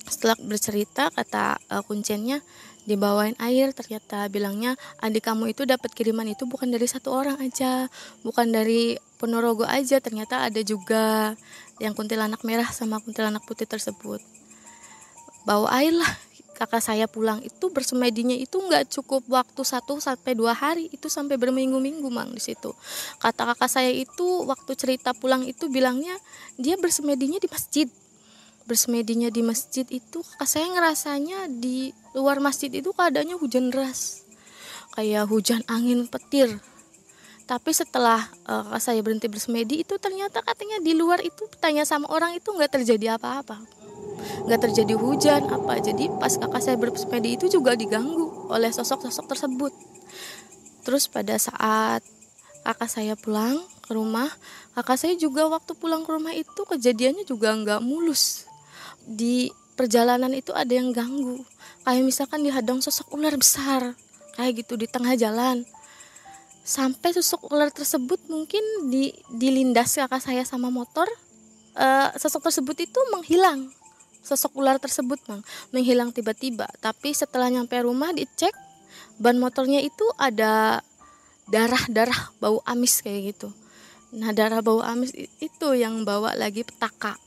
Setelah 0.08 0.36
bercerita 0.42 1.08
kata 1.14 1.62
uh, 1.70 1.82
kuncennya 1.86 2.42
dibawain 2.82 3.38
air 3.38 3.70
ternyata 3.70 4.26
bilangnya 4.26 4.74
adik 4.98 5.30
kamu 5.30 5.54
itu 5.54 5.62
dapat 5.62 5.94
kiriman 5.94 6.26
itu 6.26 6.50
bukan 6.50 6.66
dari 6.66 6.90
satu 6.90 7.14
orang 7.14 7.38
aja 7.38 7.86
bukan 8.26 8.50
dari 8.50 8.98
Ponorogo 9.22 9.62
aja 9.62 10.02
ternyata 10.02 10.50
ada 10.50 10.58
juga 10.66 11.38
yang 11.78 11.94
kuntilanak 11.94 12.42
merah 12.42 12.66
sama 12.74 12.98
kuntilanak 12.98 13.46
putih 13.46 13.70
tersebut. 13.70 14.18
Bawa 15.46 15.70
air 15.78 15.94
lah 15.94 16.10
kakak 16.56 16.84
saya 16.84 17.08
pulang 17.08 17.40
itu 17.42 17.72
bersemedinya 17.72 18.36
itu 18.36 18.60
nggak 18.60 18.92
cukup 18.92 19.24
waktu 19.28 19.62
satu 19.64 19.98
sampai 19.98 20.36
dua 20.36 20.52
hari 20.52 20.86
itu 20.92 21.08
sampai 21.08 21.40
berminggu-minggu 21.40 22.06
mang 22.12 22.30
di 22.30 22.42
situ. 22.42 22.70
Kata 23.18 23.52
kakak 23.52 23.70
saya 23.72 23.90
itu 23.90 24.46
waktu 24.46 24.72
cerita 24.76 25.16
pulang 25.16 25.42
itu 25.48 25.66
bilangnya 25.72 26.14
dia 26.60 26.78
bersemedinya 26.78 27.40
di 27.42 27.48
masjid. 27.50 27.88
Bersemedinya 28.62 29.26
di 29.32 29.42
masjid 29.42 29.82
itu 29.90 30.22
kakak 30.22 30.48
saya 30.48 30.66
ngerasanya 30.70 31.50
di 31.50 31.90
luar 32.14 32.38
masjid 32.38 32.70
itu 32.70 32.94
keadaannya 32.94 33.34
hujan 33.40 33.72
deras. 33.72 34.22
Kayak 34.94 35.26
hujan 35.32 35.66
angin 35.66 36.06
petir. 36.06 36.62
Tapi 37.42 37.74
setelah 37.74 38.22
uh, 38.46 38.78
saya 38.78 39.02
berhenti 39.02 39.26
bersemedi 39.26 39.82
itu 39.82 39.98
ternyata 39.98 40.40
katanya 40.46 40.78
di 40.78 40.94
luar 40.94 41.18
itu 41.26 41.50
tanya 41.58 41.82
sama 41.82 42.06
orang 42.08 42.38
itu 42.38 42.48
nggak 42.48 42.80
terjadi 42.80 43.18
apa-apa 43.18 43.81
nggak 44.46 44.60
terjadi 44.68 44.94
hujan 44.98 45.48
apa. 45.48 45.78
Jadi 45.80 46.10
pas 46.18 46.32
kakak 46.34 46.62
saya 46.62 46.76
bersemedi 46.78 47.36
itu 47.36 47.46
juga 47.48 47.74
diganggu 47.76 48.48
oleh 48.50 48.70
sosok-sosok 48.70 49.26
tersebut. 49.30 49.72
Terus 50.82 51.06
pada 51.06 51.38
saat 51.38 52.02
kakak 52.62 52.90
saya 52.90 53.14
pulang 53.18 53.58
ke 53.82 53.90
rumah 53.94 54.30
kakak 54.78 54.98
saya 54.98 55.14
juga 55.18 55.50
waktu 55.50 55.74
pulang 55.74 56.06
ke 56.06 56.10
rumah 56.14 56.32
itu 56.32 56.62
kejadiannya 56.66 57.24
juga 57.26 57.54
nggak 57.54 57.80
mulus. 57.82 58.46
Di 59.02 59.50
perjalanan 59.74 60.30
itu 60.32 60.54
ada 60.54 60.70
yang 60.70 60.94
ganggu. 60.94 61.42
Kayak 61.82 62.04
misalkan 62.06 62.46
dihadang 62.46 62.78
sosok 62.78 63.18
ular 63.18 63.34
besar 63.34 63.98
kayak 64.38 64.64
gitu 64.64 64.78
di 64.78 64.86
tengah 64.86 65.18
jalan. 65.18 65.66
Sampai 66.62 67.10
sosok 67.10 67.50
ular 67.50 67.74
tersebut 67.74 68.22
mungkin 68.30 68.62
di 68.86 69.10
dilindas 69.34 69.98
kakak 69.98 70.22
saya 70.22 70.46
sama 70.46 70.70
motor 70.70 71.10
uh, 71.76 72.08
sosok 72.16 72.48
tersebut 72.48 72.86
itu 72.86 73.00
menghilang 73.10 73.70
sosok 74.22 74.58
ular 74.58 74.78
tersebut 74.78 75.18
mang 75.26 75.42
menghilang 75.74 76.14
tiba-tiba 76.14 76.70
tapi 76.78 77.12
setelah 77.12 77.50
nyampe 77.50 77.74
rumah 77.82 78.14
dicek 78.14 78.54
ban 79.18 79.36
motornya 79.36 79.82
itu 79.82 80.06
ada 80.16 80.80
darah-darah 81.50 82.32
bau 82.38 82.62
amis 82.64 83.02
kayak 83.02 83.34
gitu 83.36 83.50
nah 84.14 84.30
darah 84.30 84.62
bau 84.62 84.80
amis 84.80 85.12
itu 85.42 85.68
yang 85.74 86.06
bawa 86.06 86.32
lagi 86.38 86.62
petaka 86.62 87.18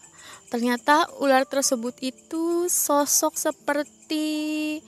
Ternyata 0.45 1.09
ular 1.19 1.43
tersebut 1.43 1.97
itu 2.05 2.69
sosok 2.69 3.33
seperti 3.35 4.79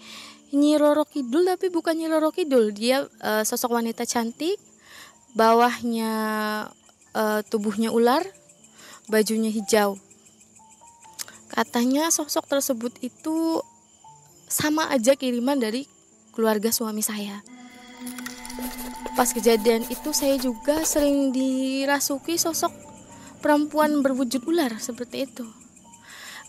Nyi 0.53 0.79
Roro 0.79 1.03
Kidul 1.03 1.49
tapi 1.49 1.73
bukan 1.73 1.97
Nyi 1.97 2.07
Roro 2.07 2.29
Kidul. 2.29 2.71
Dia 2.71 3.03
uh, 3.03 3.43
sosok 3.43 3.75
wanita 3.75 4.05
cantik, 4.05 4.55
bawahnya 5.33 6.11
uh, 7.11 7.39
tubuhnya 7.49 7.89
ular, 7.89 8.21
bajunya 9.09 9.49
hijau. 9.49 9.97
Katanya 11.47 12.11
sosok 12.11 12.47
tersebut 12.47 12.93
itu 12.99 13.63
sama 14.47 14.87
aja 14.91 15.15
kiriman 15.15 15.59
dari 15.59 15.87
keluarga 16.35 16.71
suami 16.71 17.03
saya. 17.03 17.43
Pas 19.17 19.33
kejadian 19.33 19.87
itu 19.89 20.13
saya 20.13 20.37
juga 20.37 20.85
sering 20.85 21.33
dirasuki 21.33 22.37
sosok 22.37 22.69
perempuan 23.41 24.05
berwujud 24.05 24.45
ular 24.45 24.77
seperti 24.77 25.25
itu. 25.25 25.45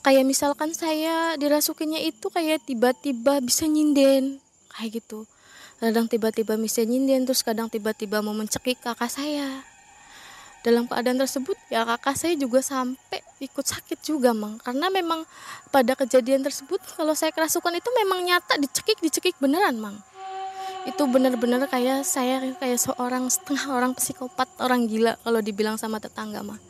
Kayak 0.05 0.29
misalkan 0.29 0.77
saya 0.77 1.35
dirasukinya 1.41 1.99
itu 1.99 2.29
kayak 2.31 2.69
tiba-tiba 2.69 3.41
bisa 3.41 3.65
nyinden 3.67 4.39
kayak 4.71 5.03
gitu. 5.03 5.25
Kadang 5.79 6.11
tiba-tiba 6.11 6.59
bisa 6.59 6.83
nyinden 6.83 7.25
terus 7.25 7.47
kadang 7.47 7.71
tiba-tiba 7.71 8.19
mau 8.21 8.35
mencekik 8.35 8.83
kakak 8.83 9.11
saya 9.11 9.63
dalam 10.69 10.85
keadaan 10.85 11.17
tersebut 11.17 11.57
ya 11.73 11.89
kakak 11.89 12.13
saya 12.21 12.37
juga 12.37 12.61
sampai 12.61 13.25
ikut 13.41 13.65
sakit 13.65 14.05
juga 14.05 14.37
mang. 14.37 14.61
Karena 14.61 14.93
memang 14.93 15.25
pada 15.73 15.97
kejadian 15.97 16.45
tersebut 16.45 16.85
kalau 16.93 17.17
saya 17.17 17.33
kerasukan 17.33 17.73
itu 17.73 17.89
memang 17.97 18.21
nyata 18.29 18.61
dicekik 18.61 19.01
dicekik 19.01 19.41
beneran 19.41 19.81
mang. 19.81 19.97
Itu 20.85 21.09
benar-benar 21.09 21.65
kayak 21.73 22.05
saya 22.05 22.45
kayak 22.61 22.77
seorang 22.77 23.33
setengah 23.33 23.73
orang 23.73 23.93
psikopat 23.97 24.53
orang 24.61 24.85
gila 24.85 25.17
kalau 25.25 25.41
dibilang 25.41 25.81
sama 25.81 25.97
tetangga 25.97 26.45
mah 26.45 26.61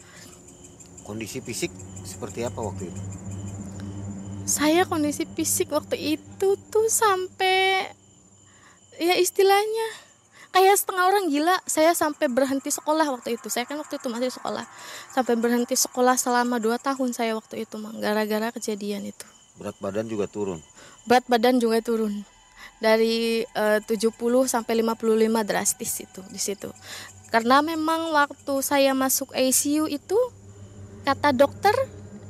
kondisi 1.08 1.40
fisik 1.40 1.72
seperti 2.04 2.44
apa 2.44 2.60
waktu 2.60 2.92
itu? 2.92 3.00
Saya 4.44 4.84
kondisi 4.84 5.24
fisik 5.24 5.72
waktu 5.72 6.20
itu 6.20 6.60
tuh 6.68 6.88
sampai 6.92 7.88
ya 9.00 9.16
istilahnya 9.16 9.88
kayak 10.54 10.76
setengah 10.78 11.04
orang 11.08 11.28
gila. 11.28 11.56
Saya 11.68 11.92
sampai 11.92 12.26
berhenti 12.30 12.72
sekolah 12.72 13.06
waktu 13.08 13.36
itu. 13.36 13.48
Saya 13.52 13.64
kan 13.68 13.78
waktu 13.80 14.00
itu 14.00 14.08
masih 14.08 14.30
sekolah. 14.32 14.64
Sampai 15.12 15.34
berhenti 15.36 15.74
sekolah 15.76 16.14
selama 16.16 16.58
2 16.60 16.78
tahun 16.80 17.10
saya 17.12 17.36
waktu 17.36 17.68
itu, 17.68 17.76
Mang. 17.80 17.96
Gara-gara 17.98 18.52
kejadian 18.52 19.08
itu. 19.08 19.26
Berat 19.58 19.76
badan 19.82 20.06
juga 20.06 20.30
turun. 20.30 20.62
Berat 21.04 21.26
badan 21.26 21.58
juga 21.58 21.82
turun. 21.82 22.22
Dari 22.78 23.42
eh, 23.42 23.78
uh, 23.78 23.82
70 23.82 24.14
sampai 24.46 24.82
55 24.86 25.48
drastis 25.48 25.92
itu 26.02 26.20
di 26.30 26.38
situ. 26.38 26.70
Karena 27.28 27.60
memang 27.60 28.14
waktu 28.14 28.54
saya 28.64 28.94
masuk 28.96 29.34
ICU 29.34 29.90
itu 29.90 30.18
kata 31.04 31.32
dokter 31.32 31.74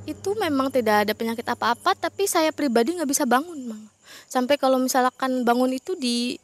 itu 0.08 0.32
memang 0.40 0.72
tidak 0.72 1.04
ada 1.04 1.12
penyakit 1.12 1.44
apa-apa 1.44 1.92
tapi 1.92 2.24
saya 2.24 2.48
pribadi 2.48 2.96
nggak 2.96 3.10
bisa 3.10 3.28
bangun 3.28 3.68
mang 3.68 3.84
sampai 4.24 4.56
kalau 4.56 4.80
misalkan 4.80 5.44
bangun 5.44 5.68
itu 5.76 5.92
di 6.00 6.40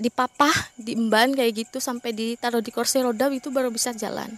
dipapah 0.00 0.52
diemban 0.80 1.36
kayak 1.36 1.66
gitu 1.66 1.78
sampai 1.82 2.16
ditaruh 2.16 2.64
di 2.64 2.72
kursi 2.72 3.04
roda 3.04 3.28
itu 3.28 3.52
baru 3.52 3.68
bisa 3.68 3.92
jalan. 3.92 4.32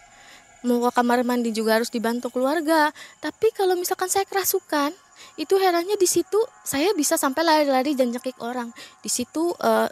Mau 0.64 0.80
ke 0.80 0.90
kamar 0.96 1.20
mandi 1.28 1.52
juga 1.52 1.76
harus 1.76 1.92
dibantu 1.92 2.32
keluarga. 2.32 2.88
Tapi 3.20 3.52
kalau 3.52 3.76
misalkan 3.76 4.08
saya 4.08 4.25
kerasukan 4.25 4.96
itu 5.37 5.54
herannya 5.61 5.94
di 6.00 6.08
situ 6.08 6.40
saya 6.64 6.90
bisa 6.96 7.20
sampai 7.20 7.44
lari-lari 7.44 7.92
dan 7.92 8.11
nyekik 8.11 8.40
orang. 8.40 8.73
Di 9.04 9.12
situ 9.12 9.52
uh, 9.61 9.88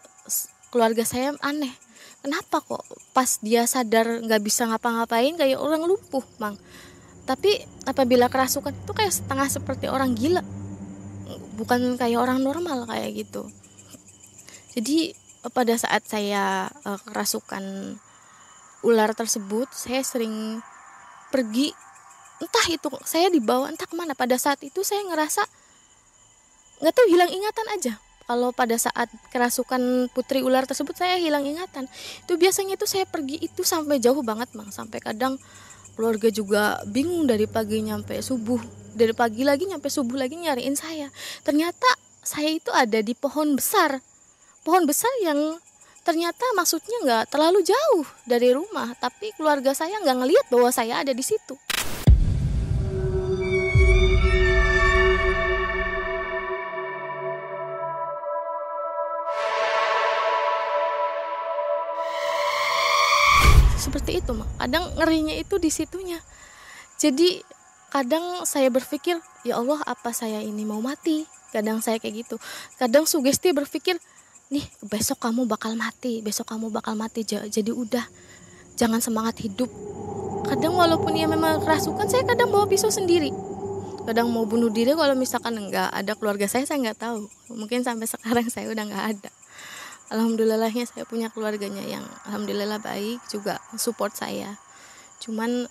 keluarga 0.72 1.04
saya 1.04 1.36
aneh. 1.44 1.70
Kenapa 2.22 2.62
kok 2.62 2.86
pas 3.12 3.38
dia 3.42 3.66
sadar 3.66 4.22
nggak 4.22 4.42
bisa 4.42 4.64
ngapa-ngapain 4.64 5.34
kayak 5.36 5.58
orang 5.60 5.84
lumpuh 5.84 6.24
mang? 6.40 6.56
Tapi 7.28 7.62
apabila 7.86 8.26
kerasukan 8.26 8.72
itu 8.72 8.92
kayak 8.96 9.12
setengah 9.12 9.48
seperti 9.52 9.86
orang 9.92 10.16
gila. 10.16 10.42
Bukan 11.58 12.00
kayak 12.00 12.18
orang 12.18 12.40
normal 12.40 12.88
kayak 12.88 13.26
gitu. 13.26 13.46
Jadi 14.72 15.12
pada 15.50 15.74
saat 15.74 16.06
saya 16.06 16.70
uh, 16.86 17.00
kerasukan 17.02 17.98
ular 18.86 19.10
tersebut 19.14 19.66
saya 19.74 20.06
sering 20.06 20.62
pergi. 21.34 21.74
Entah 22.42 22.66
itu 22.70 22.86
saya 23.06 23.30
dibawa 23.30 23.70
entah 23.70 23.86
ke 23.86 23.94
mana. 23.98 24.14
Pada 24.14 24.38
saat 24.38 24.62
itu 24.62 24.86
saya 24.86 25.02
ngerasa 25.06 25.42
nggak 26.82 26.94
tahu 26.94 27.06
hilang 27.10 27.30
ingatan 27.30 27.66
aja. 27.74 27.94
Kalau 28.22 28.54
pada 28.54 28.78
saat 28.78 29.10
kerasukan 29.34 30.06
putri 30.14 30.46
ular 30.46 30.62
tersebut 30.62 30.94
saya 30.94 31.18
hilang 31.18 31.42
ingatan. 31.42 31.90
Itu 32.22 32.38
biasanya 32.38 32.78
itu 32.78 32.86
saya 32.86 33.06
pergi 33.06 33.42
itu 33.42 33.66
sampai 33.66 33.98
jauh 33.98 34.22
banget 34.22 34.54
mang. 34.54 34.70
Sampai 34.70 35.02
kadang 35.02 35.38
keluarga 35.98 36.30
juga 36.30 36.78
bingung 36.86 37.26
dari 37.26 37.50
pagi 37.50 37.82
nyampe 37.82 38.18
subuh 38.22 38.62
dari 38.94 39.12
pagi 39.16 39.42
lagi 39.42 39.66
nyampe 39.66 39.90
subuh 39.90 40.18
lagi 40.18 40.38
nyariin 40.38 40.78
saya. 40.78 41.10
Ternyata 41.42 41.86
saya 42.22 42.54
itu 42.54 42.70
ada 42.70 43.02
di 43.02 43.14
pohon 43.18 43.58
besar 43.58 43.98
pohon 44.62 44.86
besar 44.86 45.10
yang 45.26 45.58
ternyata 46.06 46.42
maksudnya 46.54 46.98
nggak 47.02 47.34
terlalu 47.34 47.66
jauh 47.66 48.06
dari 48.26 48.54
rumah 48.54 48.94
tapi 48.98 49.34
keluarga 49.34 49.74
saya 49.74 49.98
nggak 50.02 50.18
ngelihat 50.22 50.46
bahwa 50.50 50.70
saya 50.70 51.02
ada 51.02 51.10
di 51.10 51.22
situ. 51.22 51.58
Seperti 63.82 64.22
itu 64.22 64.30
mak. 64.30 64.46
Kadang 64.62 64.94
ngerinya 64.94 65.34
itu 65.34 65.58
di 65.58 65.66
situnya. 65.66 66.22
Jadi 67.02 67.42
kadang 67.90 68.46
saya 68.46 68.70
berpikir 68.70 69.18
ya 69.42 69.58
Allah 69.58 69.82
apa 69.82 70.14
saya 70.14 70.38
ini 70.38 70.62
mau 70.62 70.78
mati? 70.78 71.26
Kadang 71.50 71.82
saya 71.82 71.98
kayak 71.98 72.24
gitu. 72.24 72.36
Kadang 72.78 73.10
sugesti 73.10 73.50
berpikir 73.50 73.98
nih 74.52 74.64
besok 74.84 75.24
kamu 75.24 75.48
bakal 75.48 75.72
mati 75.72 76.20
besok 76.20 76.52
kamu 76.52 76.68
bakal 76.68 76.92
mati 76.92 77.24
jadi 77.24 77.72
udah. 77.72 78.04
Jangan 78.76 79.00
semangat 79.00 79.40
hidup. 79.40 79.68
Kadang 80.48 80.76
walaupun 80.76 81.16
ia 81.16 81.24
memang 81.24 81.64
kerasukan 81.64 82.08
saya 82.08 82.24
kadang 82.28 82.52
bawa 82.52 82.68
pisau 82.68 82.92
sendiri. 82.92 83.32
Kadang 84.04 84.28
mau 84.28 84.44
bunuh 84.44 84.68
diri 84.68 84.92
kalau 84.92 85.14
misalkan 85.16 85.54
enggak 85.56 85.88
ada 85.88 86.12
keluarga 86.18 86.44
saya 86.50 86.68
saya 86.68 86.84
nggak 86.84 86.98
tahu. 87.00 87.30
Mungkin 87.56 87.80
sampai 87.86 88.04
sekarang 88.10 88.46
saya 88.52 88.68
udah 88.68 88.84
nggak 88.84 89.06
ada. 89.16 89.30
Alhamdulillahnya 90.12 90.84
saya 90.84 91.08
punya 91.08 91.32
keluarganya 91.32 91.80
yang 91.80 92.04
alhamdulillah 92.28 92.84
baik 92.84 93.24
juga 93.32 93.56
support 93.80 94.12
saya. 94.12 94.60
Cuman 95.24 95.70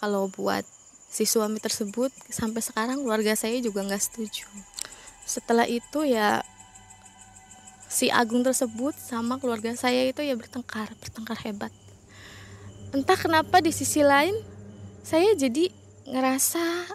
kalau 0.00 0.32
buat 0.32 0.64
si 1.12 1.28
suami 1.28 1.60
tersebut 1.60 2.08
sampai 2.32 2.64
sekarang 2.64 3.04
keluarga 3.04 3.36
saya 3.36 3.60
juga 3.60 3.84
nggak 3.84 4.00
setuju. 4.00 4.48
Setelah 5.28 5.68
itu 5.68 6.08
ya 6.08 6.40
si 7.92 8.08
Agung 8.08 8.40
tersebut 8.40 8.96
sama 8.96 9.36
keluarga 9.36 9.76
saya 9.76 10.08
itu 10.08 10.24
ya 10.24 10.32
bertengkar, 10.32 10.88
bertengkar 10.96 11.36
hebat. 11.44 11.68
Entah 12.96 13.20
kenapa 13.20 13.60
di 13.60 13.68
sisi 13.68 14.00
lain 14.00 14.32
saya 15.04 15.36
jadi 15.36 15.68
ngerasa 16.08 16.88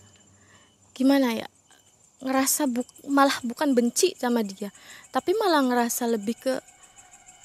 gimana 0.97 1.37
ya? 1.37 1.45
Ngerasa 2.17 2.65
bu 2.65 2.81
malah 3.05 3.37
bukan 3.45 3.77
benci 3.77 4.17
sama 4.17 4.41
dia, 4.41 4.73
tapi 5.13 5.37
malah 5.37 5.61
ngerasa 5.61 6.09
lebih 6.09 6.33
ke 6.33 6.57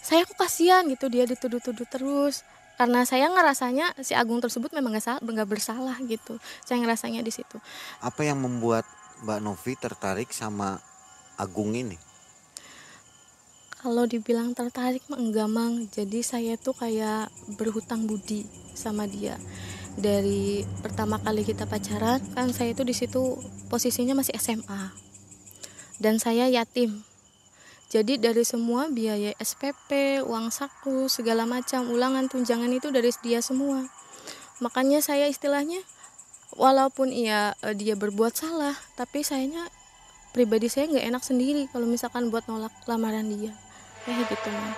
saya 0.01 0.25
kok 0.25 0.41
kasihan 0.41 0.83
gitu 0.89 1.13
dia 1.13 1.29
dituduh-tuduh 1.29 1.87
terus 1.87 2.41
karena 2.81 3.05
saya 3.05 3.29
ngerasanya 3.31 3.95
si 4.01 4.17
Agung 4.17 4.43
tersebut 4.43 4.73
memang 4.75 4.97
nggak 4.99 5.23
nggak 5.23 5.47
bersalah 5.47 5.95
gitu 6.09 6.43
saya 6.67 6.83
ngerasanya 6.83 7.23
di 7.23 7.31
situ 7.31 7.55
apa 8.03 8.27
yang 8.27 8.43
membuat 8.43 8.83
Mbak 9.23 9.39
Novi 9.39 9.73
tertarik 9.79 10.35
sama 10.35 10.83
Agung 11.39 11.77
ini 11.79 11.95
kalau 13.83 14.07
dibilang 14.07 14.55
tertarik 14.55 15.03
enggak 15.11 15.51
mang. 15.51 15.91
Jadi 15.91 16.23
saya 16.23 16.55
tuh 16.55 16.73
kayak 16.79 17.35
berhutang 17.59 18.07
budi 18.07 18.47
sama 18.79 19.11
dia. 19.11 19.37
Dari 19.99 20.63
pertama 20.81 21.19
kali 21.19 21.43
kita 21.43 21.67
pacaran 21.67 22.23
kan 22.33 22.55
saya 22.55 22.73
itu 22.73 22.87
di 22.87 22.95
situ 22.95 23.37
posisinya 23.69 24.17
masih 24.17 24.39
SMA 24.39 24.95
dan 25.99 26.23
saya 26.23 26.47
yatim. 26.47 27.03
Jadi 27.93 28.17
dari 28.17 28.41
semua 28.47 28.89
biaya 28.89 29.37
SPP 29.37 30.25
uang 30.25 30.49
saku 30.49 31.13
segala 31.13 31.45
macam 31.45 31.93
ulangan 31.93 32.25
tunjangan 32.31 32.73
itu 32.73 32.89
dari 32.89 33.13
dia 33.21 33.45
semua. 33.45 33.85
Makanya 34.65 35.05
saya 35.05 35.29
istilahnya 35.29 35.85
walaupun 36.57 37.13
ia 37.13 37.53
eh, 37.61 37.77
dia 37.77 37.99
berbuat 37.99 38.33
salah 38.33 38.77
tapi 38.97 39.25
sayanya 39.25 39.69
pribadi 40.33 40.69
saya 40.73 40.89
nggak 40.89 41.07
enak 41.13 41.23
sendiri 41.25 41.63
kalau 41.69 41.85
misalkan 41.85 42.33
buat 42.33 42.45
nolak 42.49 42.73
lamaran 42.89 43.29
dia 43.29 43.53
kayak 44.05 44.27
gitu 44.31 44.49
man 44.51 44.75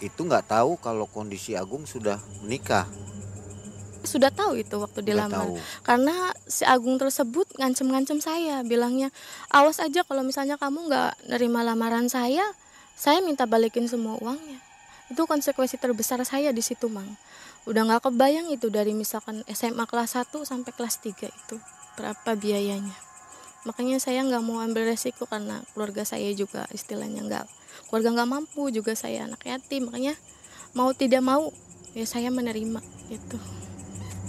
itu 0.00 0.20
nggak 0.24 0.48
tahu 0.48 0.80
kalau 0.80 1.04
kondisi 1.04 1.52
Agung 1.52 1.84
sudah 1.84 2.16
menikah. 2.40 2.88
Sudah 4.00 4.32
tahu 4.32 4.56
itu 4.56 4.80
waktu 4.80 5.04
dilamar 5.04 5.44
karena 5.84 6.32
si 6.48 6.64
Agung 6.64 6.96
tersebut 6.96 7.44
ngancem-ngancem 7.60 8.24
saya 8.24 8.64
bilangnya 8.64 9.12
awas 9.52 9.76
aja 9.76 10.00
kalau 10.08 10.24
misalnya 10.24 10.56
kamu 10.56 10.88
nggak 10.88 11.28
nerima 11.28 11.60
lamaran 11.60 12.08
saya 12.08 12.40
saya 12.96 13.20
minta 13.20 13.44
balikin 13.44 13.84
semua 13.92 14.16
uangnya. 14.16 14.56
Itu 15.12 15.28
konsekuensi 15.28 15.76
terbesar 15.76 16.24
saya 16.24 16.48
di 16.48 16.64
situ 16.64 16.88
mang. 16.88 17.20
Udah 17.68 17.84
nggak 17.84 18.08
kebayang 18.08 18.48
itu 18.48 18.72
dari 18.72 18.96
misalkan 18.96 19.44
SMA 19.52 19.84
kelas 19.84 20.16
1 20.16 20.32
sampai 20.48 20.72
kelas 20.72 20.96
3 21.04 21.28
itu 21.28 21.56
berapa 22.00 22.30
biayanya. 22.40 22.96
Makanya 23.68 24.00
saya 24.00 24.24
nggak 24.24 24.40
mau 24.40 24.64
ambil 24.64 24.88
resiko 24.88 25.28
karena 25.28 25.60
keluarga 25.76 26.08
saya 26.08 26.32
juga 26.32 26.64
istilahnya 26.72 27.20
nggak 27.28 27.59
keluarga 27.90 28.22
nggak 28.22 28.30
mampu 28.30 28.70
juga 28.70 28.94
saya 28.94 29.26
anak 29.26 29.42
yatim. 29.42 29.90
Makanya 29.90 30.14
mau 30.78 30.94
tidak 30.94 31.20
mau 31.26 31.50
ya 31.92 32.06
saya 32.06 32.30
menerima 32.30 32.78
gitu. 33.10 33.36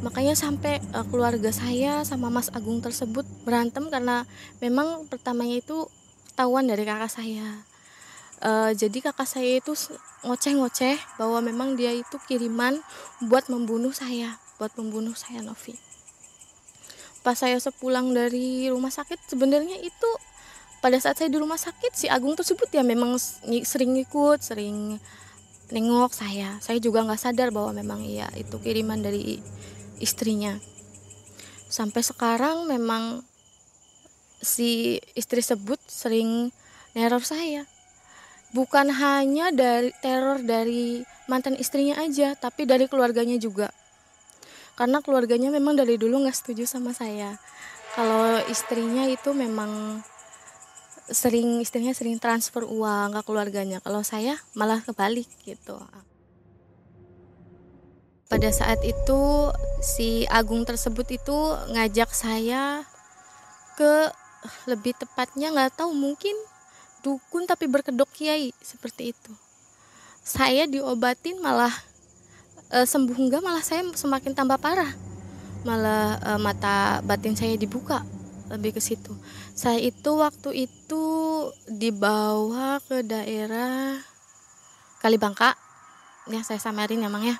Makanya 0.01 0.33
sampai 0.33 0.81
uh, 0.97 1.05
keluarga 1.05 1.53
saya 1.53 2.01
sama 2.01 2.33
Mas 2.33 2.49
Agung 2.49 2.81
tersebut 2.81 3.21
berantem 3.45 3.85
karena 3.93 4.25
memang 4.57 5.05
pertamanya 5.05 5.61
itu 5.61 5.85
ketahuan 6.33 6.65
dari 6.65 6.81
kakak 6.81 7.13
saya. 7.13 7.61
Uh, 8.41 8.73
jadi 8.73 9.13
kakak 9.13 9.29
saya 9.29 9.61
itu 9.61 9.77
ngoceh-ngoceh 10.25 10.97
bahwa 11.21 11.45
memang 11.45 11.77
dia 11.77 11.93
itu 11.93 12.17
kiriman 12.25 12.81
buat 13.21 13.45
membunuh 13.53 13.93
saya 13.93 14.41
buat 14.61 14.77
membunuh 14.77 15.17
saya 15.17 15.41
Novi. 15.41 15.73
Pas 17.25 17.33
saya 17.33 17.57
sepulang 17.57 18.13
dari 18.13 18.69
rumah 18.69 18.93
sakit 18.93 19.17
sebenarnya 19.25 19.81
itu 19.81 20.09
pada 20.81 20.97
saat 20.97 21.21
saya 21.21 21.29
di 21.29 21.37
rumah 21.37 21.61
sakit 21.61 21.93
si 21.93 22.09
Agung 22.09 22.33
tersebut 22.33 22.65
ya 22.73 22.81
memang 22.81 23.13
sering 23.61 23.93
ikut 24.01 24.41
sering 24.41 24.97
nengok 25.71 26.11
saya. 26.11 26.57
Saya 26.59 26.81
juga 26.81 27.05
nggak 27.05 27.21
sadar 27.21 27.53
bahwa 27.53 27.77
memang 27.77 28.01
iya 28.03 28.27
itu 28.33 28.57
kiriman 28.57 28.99
dari 28.99 29.39
istrinya. 30.01 30.57
Sampai 31.71 32.01
sekarang 32.03 32.67
memang 32.67 33.23
si 34.41 34.97
istri 35.13 35.39
sebut 35.45 35.79
sering 35.85 36.49
neror 36.97 37.23
saya. 37.23 37.63
Bukan 38.51 38.91
hanya 38.91 39.53
dari 39.55 39.95
teror 40.03 40.43
dari 40.43 41.05
mantan 41.31 41.55
istrinya 41.55 42.01
aja 42.03 42.35
tapi 42.35 42.67
dari 42.67 42.89
keluarganya 42.91 43.39
juga. 43.39 43.71
Karena 44.75 44.99
keluarganya 44.99 45.53
memang 45.53 45.77
dari 45.77 45.95
dulu 45.95 46.25
nggak 46.25 46.35
setuju 46.35 46.67
sama 46.67 46.91
saya. 46.91 47.37
Kalau 47.95 48.41
istrinya 48.49 49.07
itu 49.07 49.31
memang 49.31 50.03
sering 51.09 51.59
istilahnya 51.63 51.97
sering 51.97 52.21
transfer 52.21 52.61
uang 52.67 53.17
ke 53.17 53.21
keluarganya. 53.25 53.81
Kalau 53.81 54.05
saya 54.05 54.37
malah 54.53 54.83
kebalik 54.83 55.27
gitu. 55.43 55.79
Pada 58.31 58.47
saat 58.53 58.79
itu 58.87 59.51
si 59.83 60.23
Agung 60.31 60.63
tersebut 60.63 61.03
itu 61.11 61.37
ngajak 61.75 62.15
saya 62.15 62.85
ke 63.75 64.07
lebih 64.69 64.95
tepatnya 64.95 65.51
nggak 65.51 65.83
tahu 65.83 65.91
mungkin 65.91 66.33
dukun 67.03 67.43
tapi 67.43 67.67
berkedok 67.67 68.07
kiai 68.13 68.55
seperti 68.63 69.11
itu. 69.11 69.31
Saya 70.21 70.69
diobatin 70.69 71.41
malah 71.41 71.73
e, 72.71 72.85
sembuh 72.87 73.17
enggak 73.17 73.41
malah 73.41 73.65
saya 73.65 73.83
semakin 73.91 74.31
tambah 74.31 74.61
parah. 74.61 74.93
Malah 75.67 76.21
e, 76.23 76.31
mata 76.39 77.03
batin 77.03 77.35
saya 77.35 77.59
dibuka 77.59 78.05
lebih 78.51 78.79
ke 78.79 78.81
situ 78.83 79.15
saya 79.61 79.77
itu 79.77 80.17
waktu 80.17 80.65
itu 80.65 81.05
dibawa 81.69 82.81
ke 82.81 83.05
daerah 83.05 84.01
Kalibangka. 84.97 85.53
Ya 86.25 86.41
saya 86.41 86.57
samarin 86.57 87.05
emang 87.05 87.21
ya. 87.21 87.37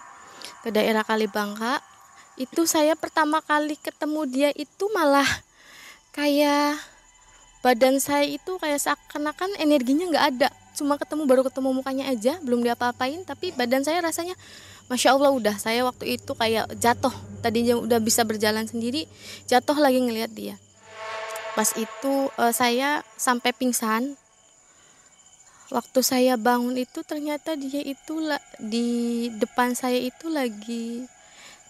Ke 0.62 0.70
daerah 0.70 1.02
Kalibangka. 1.02 1.82
Itu 2.38 2.70
saya 2.70 2.94
pertama 2.94 3.42
kali 3.42 3.74
ketemu 3.74 4.30
dia 4.30 4.50
itu 4.54 4.86
malah 4.94 5.26
kayak 6.14 6.78
badan 7.66 7.98
saya 7.98 8.30
itu 8.30 8.54
kayak 8.62 8.78
seakan-akan 8.78 9.58
energinya 9.58 10.06
nggak 10.14 10.26
ada. 10.38 10.50
Cuma 10.78 11.02
ketemu 11.02 11.26
baru 11.26 11.42
ketemu 11.42 11.74
mukanya 11.74 12.06
aja 12.06 12.38
belum 12.46 12.62
diapa-apain. 12.62 13.26
Tapi 13.26 13.50
badan 13.58 13.82
saya 13.82 13.98
rasanya 13.98 14.38
masya 14.94 15.18
allah 15.18 15.34
udah. 15.34 15.58
Saya 15.58 15.90
waktu 15.90 16.22
itu 16.22 16.38
kayak 16.38 16.70
jatuh. 16.78 17.14
Tadinya 17.42 17.82
udah 17.82 17.98
bisa 17.98 18.22
berjalan 18.22 18.70
sendiri 18.70 19.10
jatuh 19.50 19.74
lagi 19.82 19.98
ngelihat 19.98 20.30
dia 20.38 20.62
pas 21.56 21.70
itu 21.76 22.14
uh, 22.36 22.54
saya 22.54 23.04
sampai 23.20 23.52
pingsan. 23.52 24.16
Waktu 25.72 26.00
saya 26.04 26.36
bangun 26.36 26.76
itu 26.76 27.00
ternyata 27.08 27.56
dia 27.56 27.80
itu 27.80 28.20
di 28.60 29.32
depan 29.40 29.72
saya 29.72 29.96
itu 29.96 30.28
lagi 30.28 31.08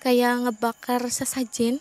kayak 0.02 0.50
ngebakar 0.50 1.06
sesajen. 1.06 1.78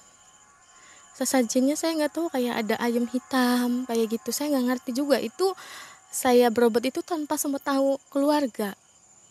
Sesajennya 1.17 1.81
saya 1.81 1.97
nggak 1.97 2.13
tahu 2.13 2.29
kayak 2.29 2.65
ada 2.65 2.77
ayam 2.77 3.09
hitam 3.09 3.89
kayak 3.89 4.21
gitu. 4.21 4.37
Saya 4.37 4.53
nggak 4.53 4.67
ngerti 4.69 4.91
juga. 4.93 5.17
Itu 5.17 5.57
saya 6.13 6.53
berobat 6.53 6.85
itu 6.85 7.01
tanpa 7.01 7.41
sempat 7.41 7.65
tahu 7.65 7.97
keluarga 8.13 8.77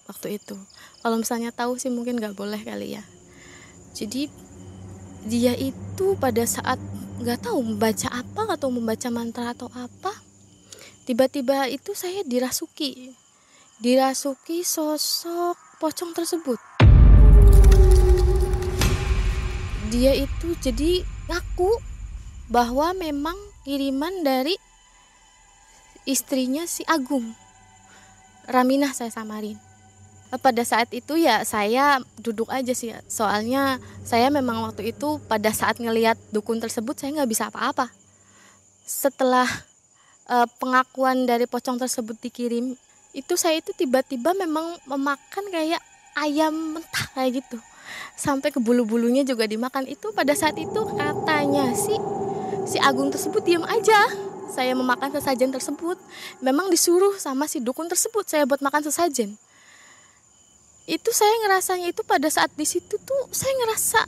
waktu 0.09 0.41
itu. 0.41 0.57
Kalau 1.05 1.21
misalnya 1.21 1.53
tahu 1.53 1.77
sih 1.77 1.93
mungkin 1.93 2.17
nggak 2.17 2.33
boleh 2.33 2.57
kali 2.65 2.97
ya. 2.97 3.03
Jadi 3.93 4.29
dia 5.29 5.53
itu 5.53 6.17
pada 6.17 6.41
saat 6.49 6.81
nggak 7.19 7.43
tahu 7.43 7.59
membaca 7.59 8.07
apa 8.15 8.55
atau 8.55 8.71
membaca 8.71 9.11
mantra 9.11 9.51
atau 9.51 9.67
apa. 9.75 10.15
Tiba-tiba 11.03 11.67
itu 11.67 11.91
saya 11.91 12.23
dirasuki. 12.23 13.11
Dirasuki 13.83 14.63
sosok 14.63 15.59
pocong 15.83 16.15
tersebut. 16.15 16.59
Dia 19.91 20.15
itu 20.15 20.55
jadi 20.63 21.03
ngaku 21.27 21.71
bahwa 22.47 22.95
memang 22.95 23.35
kiriman 23.67 24.23
dari 24.23 24.55
istrinya 26.07 26.63
si 26.63 26.87
Agung. 26.87 27.35
Raminah 28.47 28.95
saya 28.95 29.11
samarin 29.11 29.68
pada 30.37 30.61
saat 30.61 30.93
itu 30.93 31.17
ya 31.17 31.41
saya 31.41 31.97
duduk 32.21 32.45
aja 32.53 32.69
sih. 32.77 32.93
Soalnya 33.09 33.81
saya 34.05 34.29
memang 34.29 34.61
waktu 34.61 34.93
itu 34.93 35.17
pada 35.25 35.49
saat 35.49 35.81
ngelihat 35.81 36.21
dukun 36.29 36.61
tersebut 36.61 36.93
saya 36.93 37.17
nggak 37.17 37.31
bisa 37.33 37.49
apa-apa. 37.49 37.89
Setelah 38.85 39.49
uh, 40.29 40.45
pengakuan 40.61 41.25
dari 41.25 41.49
pocong 41.49 41.81
tersebut 41.81 42.13
dikirim 42.21 42.77
itu 43.17 43.33
saya 43.33 43.57
itu 43.57 43.73
tiba-tiba 43.73 44.37
memang 44.37 44.77
memakan 44.85 45.49
kayak 45.49 45.81
ayam 46.13 46.77
mentah 46.77 47.05
kayak 47.17 47.41
gitu. 47.41 47.57
Sampai 48.13 48.53
ke 48.53 48.61
bulu-bulunya 48.61 49.25
juga 49.25 49.49
dimakan. 49.49 49.89
Itu 49.89 50.13
pada 50.13 50.37
saat 50.37 50.53
itu 50.61 50.85
katanya 50.93 51.73
sih 51.73 51.97
si 52.69 52.77
Agung 52.77 53.09
tersebut 53.09 53.41
diam 53.41 53.65
aja. 53.65 54.29
Saya 54.53 54.77
memakan 54.77 55.09
sesajen 55.09 55.49
tersebut. 55.49 55.97
Memang 56.37 56.69
disuruh 56.69 57.17
sama 57.17 57.49
si 57.49 57.57
dukun 57.57 57.89
tersebut 57.89 58.29
saya 58.29 58.45
buat 58.45 58.61
makan 58.61 58.85
sesajen 58.85 59.48
itu 60.89 61.09
saya 61.13 61.29
ngerasanya 61.45 61.93
itu 61.93 62.01
pada 62.01 62.25
saat 62.33 62.49
di 62.57 62.65
situ 62.65 62.97
tuh 62.97 63.21
saya 63.29 63.53
ngerasa 63.61 64.01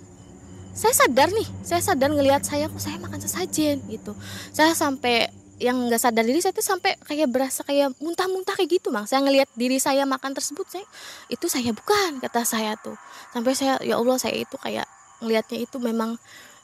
saya 0.74 0.94
sadar 0.98 1.30
nih 1.30 1.46
saya 1.62 1.82
sadar 1.84 2.10
ngelihat 2.10 2.41
saya 2.41 2.65
kok 2.65 2.82
saya 2.82 2.98
makan 2.98 3.22
sesajen 3.22 3.86
gitu. 3.91 4.17
Saya 4.50 4.74
sampai 4.74 5.30
yang 5.62 5.78
nggak 5.78 6.02
sadar 6.02 6.26
diri 6.26 6.41
saya 6.41 6.58
tuh 6.58 6.65
sampai 6.65 6.98
kayak 7.06 7.30
berasa 7.30 7.62
kayak 7.62 7.94
muntah-muntah 8.02 8.58
kayak 8.58 8.82
gitu 8.82 8.89
bang 8.89 9.06
saya 9.06 9.22
ngelihat 9.22 9.46
diri 9.54 9.78
saya 9.78 10.10
makan 10.10 10.34
tersebut 10.34 10.65
saya 10.65 10.82
itu 11.30 11.46
saya 11.46 11.70
bukan 11.70 12.17
kata 12.17 12.41
saya 12.41 12.74
tuh. 12.82 12.98
Sampai 13.30 13.54
saya 13.54 13.78
ya 13.86 14.02
Allah 14.02 14.17
saya 14.17 14.41
itu 14.41 14.58
kayak 14.58 14.89
ngelihatnya 15.22 15.62
itu 15.62 15.78
memang 15.78 16.17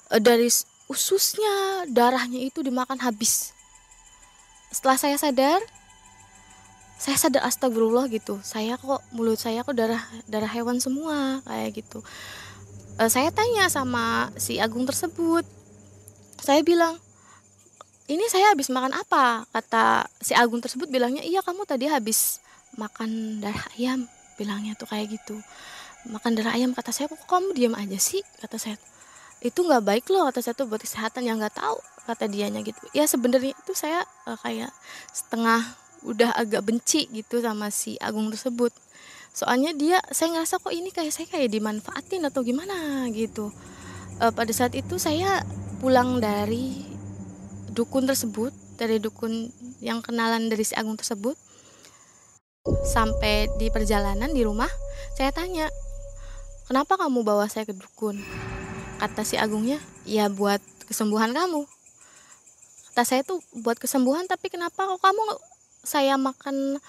e, 0.10 0.18
dari 0.18 0.50
ususnya 0.90 1.86
darahnya 1.86 2.42
itu 2.42 2.66
dimakan 2.66 2.98
habis. 3.04 3.54
Setelah 4.74 4.98
saya 4.98 5.16
sadar 5.20 5.62
saya 6.98 7.16
sadar 7.16 7.46
astagfirullah 7.46 8.10
gitu. 8.10 8.42
Saya 8.42 8.76
kok 8.76 9.06
mulut 9.14 9.38
saya 9.38 9.62
kok 9.62 9.78
darah 9.78 10.02
darah 10.26 10.50
hewan 10.50 10.82
semua 10.82 11.46
kayak 11.46 11.86
gitu. 11.86 12.02
E, 12.98 13.04
saya 13.08 13.30
tanya 13.30 13.70
sama 13.70 14.34
si 14.36 14.58
Agung 14.58 14.90
tersebut. 14.90 15.46
Saya 16.42 16.66
bilang 16.66 16.98
ini 18.10 18.26
saya 18.34 18.50
habis 18.50 18.74
makan 18.74 18.98
apa? 18.98 19.46
Kata 19.54 20.10
si 20.18 20.34
Agung 20.34 20.58
tersebut 20.58 20.90
bilangnya 20.90 21.22
iya 21.22 21.46
kamu 21.46 21.70
tadi 21.70 21.86
habis 21.86 22.42
makan 22.76 23.40
darah 23.46 23.66
ayam 23.78 24.10
bilangnya 24.42 24.74
tuh 24.74 24.90
kayak 24.90 25.22
gitu. 25.22 25.38
Makan 26.10 26.34
darah 26.34 26.58
ayam 26.58 26.74
kata 26.74 26.90
saya 26.90 27.06
kok 27.14 27.22
kamu 27.30 27.54
diam 27.54 27.74
aja 27.78 27.98
sih? 28.02 28.26
kata 28.42 28.58
saya. 28.58 28.78
Itu 29.38 29.70
nggak 29.70 29.86
baik 29.86 30.06
loh 30.10 30.26
kata 30.34 30.42
saya 30.42 30.58
tuh 30.58 30.66
buat 30.66 30.82
kesehatan 30.82 31.30
yang 31.30 31.38
nggak 31.38 31.62
tahu 31.62 31.78
kata 32.10 32.26
dianya 32.26 32.66
gitu. 32.66 32.80
Ya 32.98 33.06
sebenarnya 33.06 33.54
itu 33.54 33.74
saya 33.78 34.02
uh, 34.26 34.40
kayak 34.40 34.74
setengah 35.14 35.62
udah 36.04 36.34
agak 36.38 36.66
benci 36.66 37.10
gitu 37.10 37.40
sama 37.42 37.70
si 37.74 37.98
Agung 37.98 38.30
tersebut. 38.34 38.74
Soalnya 39.34 39.74
dia 39.78 40.02
saya 40.10 40.34
ngerasa 40.34 40.58
kok 40.58 40.74
ini 40.74 40.90
kayak 40.90 41.14
saya 41.14 41.30
kayak 41.30 41.54
dimanfaatin 41.54 42.26
atau 42.26 42.42
gimana 42.42 43.06
gitu. 43.14 43.54
Uh, 44.18 44.34
pada 44.34 44.50
saat 44.50 44.74
itu 44.74 44.98
saya 44.98 45.46
pulang 45.78 46.18
dari 46.18 46.82
dukun 47.70 48.10
tersebut 48.10 48.50
dari 48.82 48.98
dukun 48.98 49.54
yang 49.82 50.02
kenalan 50.02 50.50
dari 50.50 50.66
si 50.66 50.74
Agung 50.74 50.98
tersebut 50.98 51.38
sampai 52.82 53.48
di 53.62 53.70
perjalanan 53.70 54.34
di 54.34 54.42
rumah 54.42 54.68
saya 55.14 55.30
tanya 55.32 55.70
kenapa 56.66 56.98
kamu 56.98 57.22
bawa 57.22 57.46
saya 57.46 57.66
ke 57.66 57.74
dukun? 57.78 58.22
Kata 58.98 59.22
si 59.22 59.38
Agungnya 59.38 59.78
ya 60.04 60.28
buat 60.28 60.60
kesembuhan 60.90 61.32
kamu. 61.32 61.70
Kata 62.92 63.04
saya 63.06 63.22
tuh 63.22 63.42
buat 63.54 63.78
kesembuhan 63.78 64.26
tapi 64.26 64.50
kenapa 64.50 64.90
kok 64.90 65.02
kamu 65.02 65.22
saya 65.88 66.20
makan 66.20 66.84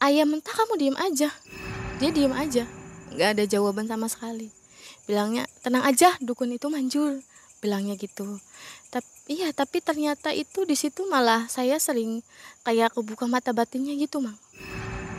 ayam 0.00 0.32
mentah 0.32 0.56
kamu 0.56 0.74
diem 0.80 0.96
aja. 0.96 1.28
Dia 2.00 2.08
diem 2.08 2.32
aja. 2.32 2.64
Nggak 3.12 3.28
ada 3.36 3.44
jawaban 3.44 3.84
sama 3.84 4.08
sekali. 4.08 4.48
Bilangnya 5.04 5.44
tenang 5.60 5.84
aja 5.84 6.16
dukun 6.24 6.56
itu 6.56 6.72
manjur. 6.72 7.20
Bilangnya 7.60 8.00
gitu. 8.00 8.40
Tapi 8.88 9.36
iya 9.36 9.52
tapi 9.52 9.84
ternyata 9.84 10.32
itu 10.32 10.64
di 10.64 10.72
situ 10.72 11.04
malah 11.04 11.44
saya 11.52 11.76
sering 11.76 12.24
kayak 12.64 12.96
kebuka 12.96 13.28
mata 13.28 13.52
batinnya 13.52 13.92
gitu 14.00 14.24
mang. 14.24 14.40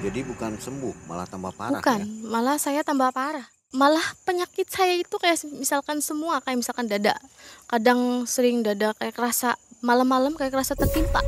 Jadi 0.02 0.26
bukan 0.26 0.58
sembuh 0.58 1.06
malah 1.06 1.30
tambah 1.30 1.54
parah 1.54 1.78
bukan 1.78 2.02
ya? 2.02 2.10
malah 2.26 2.58
saya 2.58 2.82
tambah 2.82 3.14
parah. 3.14 3.46
Malah 3.72 4.04
penyakit 4.28 4.68
saya 4.68 4.98
itu 5.00 5.16
kayak 5.22 5.38
misalkan 5.54 6.02
semua 6.02 6.42
kayak 6.42 6.66
misalkan 6.66 6.90
dada. 6.90 7.14
Kadang 7.70 8.26
sering 8.26 8.66
dada 8.66 8.98
kayak 8.98 9.14
kerasa 9.14 9.54
malam-malam 9.86 10.34
kayak 10.34 10.52
kerasa 10.52 10.74
tertimpa 10.74 11.22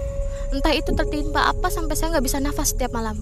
entah 0.54 0.70
itu 0.70 0.94
tertimpa 0.94 1.50
apa 1.50 1.74
sampai 1.74 1.98
saya 1.98 2.14
nggak 2.14 2.26
bisa 2.30 2.38
nafas 2.38 2.78
setiap 2.78 2.94
malam. 2.94 3.18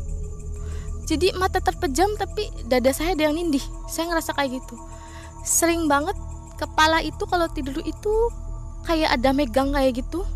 Jadi 1.07 1.31
mata 1.35 1.63
terpejam 1.63 2.15
tapi 2.19 2.51
dada 2.67 2.91
saya 2.91 3.15
ada 3.15 3.31
yang 3.31 3.35
nindih. 3.39 3.63
Saya 3.87 4.11
ngerasa 4.11 4.35
kayak 4.35 4.59
gitu. 4.59 4.75
Sering 5.47 5.87
banget 5.87 6.15
kepala 6.59 6.99
itu 6.99 7.23
kalau 7.25 7.47
tidur 7.47 7.79
itu 7.83 8.13
kayak 8.83 9.15
ada 9.15 9.31
megang 9.31 9.71
kayak 9.71 10.03
gitu. 10.03 10.27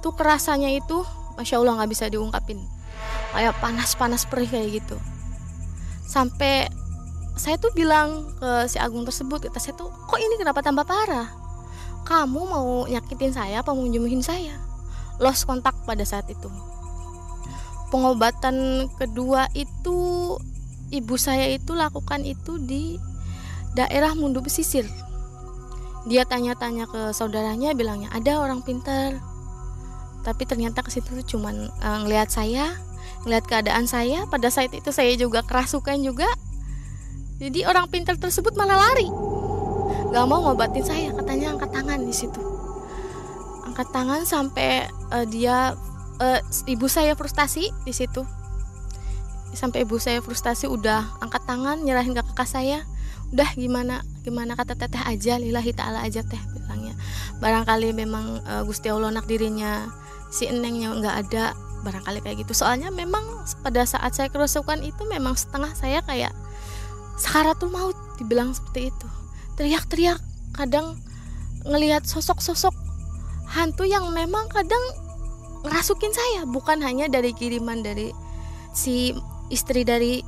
Tuh 0.00 0.14
kerasanya 0.14 0.70
itu 0.70 1.02
masya 1.34 1.58
allah 1.58 1.82
nggak 1.82 1.90
bisa 1.90 2.06
diungkapin. 2.06 2.62
Kayak 3.34 3.58
panas-panas 3.58 4.26
perih 4.26 4.46
kayak 4.46 4.82
gitu. 4.82 4.96
Sampai 6.06 6.70
saya 7.38 7.58
tuh 7.58 7.70
bilang 7.74 8.34
ke 8.38 8.66
si 8.66 8.78
Agung 8.78 9.06
tersebut 9.06 9.46
kata 9.46 9.58
saya 9.62 9.74
tuh 9.78 9.90
kok 9.90 10.18
ini 10.18 10.38
kenapa 10.38 10.62
tambah 10.62 10.86
parah? 10.86 11.30
Kamu 12.02 12.40
mau 12.50 12.88
nyakitin 12.88 13.30
saya 13.30 13.62
apa 13.62 13.70
mau 13.70 13.86
saya 14.24 14.69
lost 15.20 15.46
kontak 15.46 15.76
pada 15.84 16.02
saat 16.02 16.26
itu. 16.32 16.48
Pengobatan 17.92 18.88
kedua 18.96 19.46
itu 19.54 20.34
ibu 20.90 21.14
saya 21.14 21.46
itu 21.52 21.76
lakukan 21.76 22.24
itu 22.26 22.58
di 22.58 22.98
daerah 23.78 24.18
Mundu 24.18 24.42
Pesisir 24.42 24.88
dia 26.08 26.24
tanya-tanya 26.24 26.88
ke 26.88 27.12
saudaranya 27.12 27.76
bilangnya 27.76 28.08
ada 28.14 28.40
orang 28.40 28.64
pintar. 28.64 29.20
Tapi 30.24 30.44
ternyata 30.44 30.84
ke 30.84 30.92
situ 30.92 31.16
cuman 31.36 31.68
uh, 31.80 31.98
ngelihat 32.04 32.32
saya 32.32 32.72
ngelihat 33.24 33.44
keadaan 33.44 33.84
saya. 33.84 34.24
Pada 34.32 34.48
saat 34.48 34.72
itu 34.72 34.88
saya 34.92 35.12
juga 35.16 35.44
kerasukan 35.44 36.00
juga. 36.00 36.28
Jadi 37.40 37.64
orang 37.64 37.88
pintar 37.88 38.16
tersebut 38.20 38.56
malah 38.56 38.76
lari. 38.76 39.08
Gak 40.12 40.24
mau 40.28 40.44
ngobatin 40.44 40.84
saya 40.84 41.08
katanya 41.12 41.56
angkat 41.56 41.70
tangan 41.72 42.00
di 42.04 42.14
situ 42.14 42.40
angkat 43.80 43.96
tangan 43.96 44.28
sampai 44.28 44.92
uh, 45.08 45.24
dia 45.24 45.72
uh, 46.20 46.40
ibu 46.68 46.84
saya 46.84 47.16
frustasi 47.16 47.72
di 47.88 47.96
situ. 47.96 48.28
Sampai 49.56 49.88
ibu 49.88 49.96
saya 49.96 50.20
frustasi 50.20 50.68
udah 50.68 51.16
angkat 51.24 51.48
tangan 51.48 51.80
nyerahin 51.80 52.12
ke 52.12 52.20
kakak 52.20 52.44
saya. 52.44 52.84
Udah 53.32 53.48
gimana? 53.56 54.04
Gimana 54.20 54.52
kata 54.52 54.76
teteh 54.76 55.00
aja 55.00 55.40
lillahi 55.40 55.72
ta'ala 55.72 56.04
aja 56.04 56.20
teh 56.20 56.36
bilangnya 56.52 56.92
barangkali 57.40 57.96
memang 57.96 58.44
uh, 58.44 58.68
Gusti 58.68 58.92
Allah 58.92 59.16
nak 59.16 59.24
dirinya 59.24 59.88
si 60.28 60.44
enengnya 60.44 60.92
nggak 60.92 61.16
ada 61.24 61.56
barangkali 61.80 62.20
kayak 62.20 62.44
gitu. 62.44 62.52
Soalnya 62.52 62.92
memang 62.92 63.24
pada 63.64 63.88
saat 63.88 64.12
saya 64.12 64.28
kerasukan 64.28 64.84
itu 64.84 65.08
memang 65.08 65.40
setengah 65.40 65.72
saya 65.72 66.04
kayak 66.04 66.36
sakaratul 67.16 67.72
maut 67.72 67.96
dibilang 68.20 68.52
seperti 68.52 68.92
itu. 68.92 69.08
Teriak-teriak 69.56 70.20
kadang 70.52 71.00
ngelihat 71.64 72.04
sosok-sosok 72.04 72.89
hantu 73.50 73.82
yang 73.82 74.06
memang 74.14 74.46
kadang 74.48 74.80
ngerasukin 75.66 76.14
saya 76.14 76.46
bukan 76.46 76.80
hanya 76.80 77.10
dari 77.10 77.34
kiriman 77.34 77.82
dari 77.82 78.14
si 78.72 79.12
istri 79.50 79.82
dari 79.84 80.22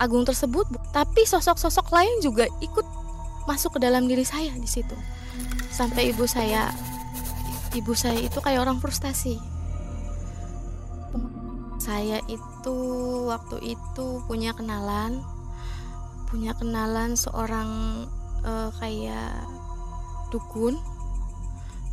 Agung 0.00 0.24
tersebut 0.24 0.64
tapi 0.96 1.28
sosok-sosok 1.28 1.92
lain 1.92 2.24
juga 2.24 2.48
ikut 2.64 2.86
masuk 3.44 3.76
ke 3.76 3.84
dalam 3.84 4.08
diri 4.08 4.24
saya 4.24 4.48
di 4.56 4.64
situ. 4.64 4.96
Sampai 5.68 6.08
ibu 6.08 6.24
saya 6.24 6.72
ibu 7.76 7.92
saya 7.92 8.16
itu 8.16 8.40
kayak 8.40 8.64
orang 8.64 8.80
frustasi. 8.80 9.36
Saya 11.76 12.24
itu 12.32 12.76
waktu 13.28 13.76
itu 13.76 14.24
punya 14.24 14.56
kenalan 14.56 15.20
punya 16.32 16.54
kenalan 16.56 17.18
seorang 17.18 17.68
uh, 18.46 18.70
kayak 18.78 19.44
dukun 20.30 20.80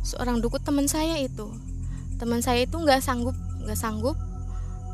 seorang 0.02 0.42
dukun 0.42 0.62
teman 0.62 0.86
saya 0.86 1.18
itu. 1.20 1.50
Teman 2.18 2.42
saya 2.42 2.66
itu 2.66 2.74
nggak 2.74 2.98
sanggup 3.02 3.36
nggak 3.62 3.78
sanggup 3.78 4.16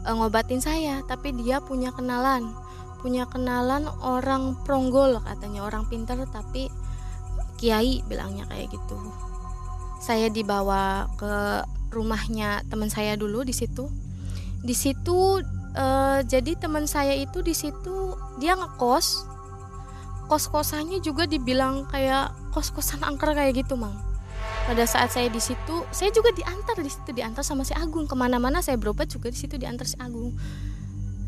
uh, 0.05 0.15
ngobatin 0.15 0.61
saya 0.61 1.01
tapi 1.07 1.33
dia 1.37 1.63
punya 1.63 1.95
kenalan 1.95 2.53
punya 3.05 3.29
kenalan 3.29 3.85
orang 4.01 4.57
pronggol 4.65 5.21
katanya 5.21 5.69
orang 5.69 5.85
pintar 5.85 6.17
tapi 6.33 6.73
kiai 7.61 8.01
bilangnya 8.09 8.49
kayak 8.49 8.73
gitu. 8.73 8.97
Saya 10.01 10.33
dibawa 10.33 11.13
ke 11.21 11.65
rumahnya 11.93 12.65
teman 12.73 12.89
saya 12.89 13.13
dulu 13.21 13.45
di 13.45 13.53
situ. 13.53 13.93
Di 14.65 14.73
situ 14.73 15.45
uh, 15.77 16.21
jadi 16.25 16.57
teman 16.57 16.89
saya 16.89 17.13
itu 17.13 17.45
di 17.45 17.53
situ 17.53 18.17
dia 18.41 18.57
ngekos. 18.57 19.37
Kos 20.25 20.49
kosannya 20.49 21.05
juga 21.05 21.29
dibilang 21.29 21.85
kayak 21.93 22.33
kos 22.57 22.73
kosan 22.73 23.05
angker 23.05 23.37
kayak 23.37 23.61
gitu 23.61 23.77
mang 23.77 23.93
pada 24.65 24.85
saat 24.89 25.13
saya 25.13 25.29
di 25.29 25.41
situ 25.41 25.85
saya 25.93 26.09
juga 26.09 26.33
diantar 26.33 26.81
di 26.81 26.89
situ 26.89 27.13
diantar 27.13 27.45
sama 27.45 27.63
si 27.69 27.77
Agung. 27.77 28.09
Ke 28.09 28.17
mana-mana 28.17 28.65
saya 28.65 28.81
berobat 28.81 29.13
juga 29.13 29.29
di 29.29 29.37
situ 29.37 29.61
diantar 29.61 29.85
si 29.85 29.97
Agung. 30.01 30.33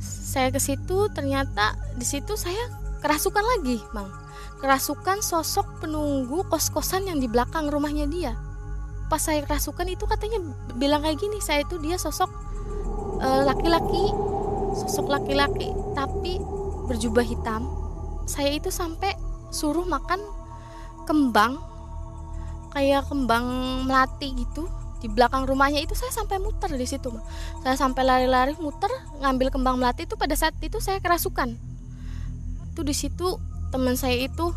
Saya 0.01 0.49
ke 0.53 0.61
situ 0.61 1.09
ternyata 1.13 1.77
di 1.97 2.05
situ 2.05 2.37
saya 2.37 2.61
kerasukan 3.05 3.45
lagi 3.45 3.79
mang. 3.93 4.09
Kerasukan 4.57 5.21
sosok 5.21 5.85
penunggu 5.85 6.49
kos-kosan 6.49 7.05
yang 7.13 7.21
di 7.21 7.29
belakang 7.29 7.69
rumahnya 7.69 8.09
dia. 8.09 8.33
Pas 9.13 9.21
saya 9.21 9.45
kerasukan 9.45 9.87
itu 9.87 10.09
katanya 10.09 10.41
bilang 10.75 11.05
kayak 11.05 11.21
gini 11.21 11.39
saya 11.39 11.63
itu 11.63 11.77
dia 11.79 12.01
sosok 12.01 12.33
eh, 13.21 13.43
laki-laki 13.47 14.11
uh, 14.11 14.75
sosok 14.75 15.13
laki-laki 15.13 15.77
tapi 15.93 16.41
berjubah 16.89 17.23
hitam. 17.23 17.69
Saya 18.25 18.57
itu 18.57 18.73
sampai 18.73 19.13
suruh 19.53 19.87
makan 19.87 20.19
kembang 21.07 21.76
kayak 22.77 23.09
kembang 23.09 23.49
melati 23.89 24.37
gitu 24.37 24.69
di 25.01 25.09
belakang 25.09 25.49
rumahnya 25.49 25.81
itu 25.81 25.97
saya 25.97 26.13
sampai 26.13 26.37
muter 26.37 26.69
di 26.77 26.85
situ 26.85 27.09
saya 27.65 27.73
sampai 27.73 28.05
lari-lari 28.05 28.53
muter 28.61 28.93
ngambil 29.25 29.49
kembang 29.49 29.81
melati 29.81 30.05
itu 30.05 30.13
pada 30.21 30.37
saat 30.37 30.53
itu 30.61 30.77
saya 30.77 31.01
kerasukan. 31.01 31.57
Itu 32.73 32.85
di 32.85 32.93
situ 32.93 33.41
teman 33.73 33.97
saya 33.97 34.29
itu 34.29 34.53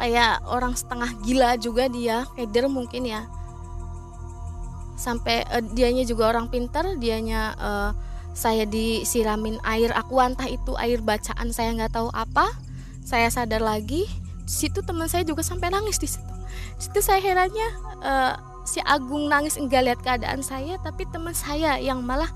kayak 0.00 0.40
orang 0.48 0.72
setengah 0.72 1.12
gila 1.20 1.60
juga 1.60 1.92
dia 1.92 2.24
keder 2.32 2.64
mungkin 2.72 3.04
ya. 3.04 3.28
Sampai 4.96 5.44
uh, 5.52 5.60
dianya 5.60 6.08
juga 6.08 6.32
orang 6.32 6.48
pintar 6.48 6.96
dianya 6.96 7.52
uh, 7.60 7.90
saya 8.32 8.64
disiramin 8.64 9.60
air 9.68 9.92
aku 9.92 10.16
entah 10.16 10.48
itu 10.48 10.72
air 10.80 11.04
bacaan 11.04 11.52
saya 11.52 11.76
nggak 11.76 11.92
tahu 11.92 12.08
apa 12.16 12.48
saya 13.04 13.28
sadar 13.28 13.60
lagi. 13.60 14.08
Situ 14.48 14.80
teman 14.80 15.08
saya 15.12 15.24
juga 15.28 15.44
sampai 15.44 15.72
nangis 15.72 16.00
di 16.00 16.08
situ 16.08 16.23
situ 16.78 17.00
saya 17.00 17.20
herannya 17.22 17.68
uh, 18.02 18.34
si 18.64 18.80
Agung 18.80 19.28
nangis 19.28 19.60
enggak 19.60 19.84
lihat 19.84 20.00
keadaan 20.00 20.40
saya 20.40 20.80
tapi 20.80 21.04
teman 21.12 21.36
saya 21.36 21.76
yang 21.78 22.00
malah 22.00 22.28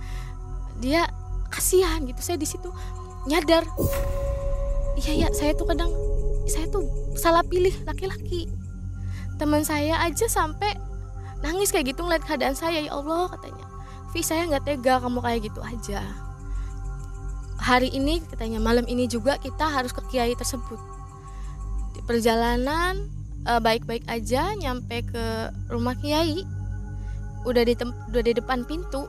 dia 0.79 1.09
kasihan 1.49 2.05
gitu. 2.05 2.21
Saya 2.21 2.39
di 2.39 2.49
situ 2.49 2.71
nyadar 3.29 3.67
iya 4.99 5.27
ya 5.27 5.29
saya 5.35 5.53
tuh 5.53 5.69
kadang 5.69 5.91
saya 6.49 6.67
tuh 6.71 6.87
salah 7.17 7.45
pilih 7.45 7.73
laki-laki. 7.85 8.49
Teman 9.39 9.63
saya 9.63 10.03
aja 10.03 10.27
sampai 10.27 10.75
nangis 11.45 11.71
kayak 11.71 11.95
gitu 11.95 12.03
ngeliat 12.03 12.25
keadaan 12.25 12.55
saya. 12.55 12.83
Ya 12.83 12.93
Allah 12.95 13.31
katanya. 13.31 13.65
Vi 14.11 14.25
saya 14.25 14.49
nggak 14.49 14.65
tega 14.65 14.99
kamu 15.05 15.21
kayak 15.21 15.41
gitu 15.53 15.61
aja. 15.61 16.01
Hari 17.59 17.91
ini 17.93 18.23
katanya 18.25 18.63
malam 18.63 18.87
ini 18.87 19.11
juga 19.11 19.37
kita 19.37 19.67
harus 19.69 19.93
ke 19.93 20.01
kiai 20.09 20.33
tersebut. 20.33 20.81
Di 21.93 22.01
perjalanan 22.07 23.18
uh, 23.49 23.61
baik-baik 23.65 24.05
aja 24.07 24.53
nyampe 24.61 25.09
ke 25.09 25.25
rumah 25.73 25.97
kiai. 25.97 26.45
Udah 27.49 27.65
di 27.65 27.73
udah 28.13 28.23
di 28.23 28.33
depan 28.37 28.69
pintu. 28.69 29.09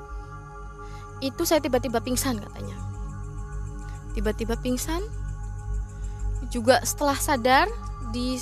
Itu 1.20 1.44
saya 1.44 1.60
tiba-tiba 1.60 2.00
pingsan 2.00 2.40
katanya. 2.40 2.78
Tiba-tiba 4.16 4.56
pingsan. 4.64 5.04
Juga 6.48 6.80
setelah 6.88 7.20
sadar 7.20 7.68
di 8.16 8.40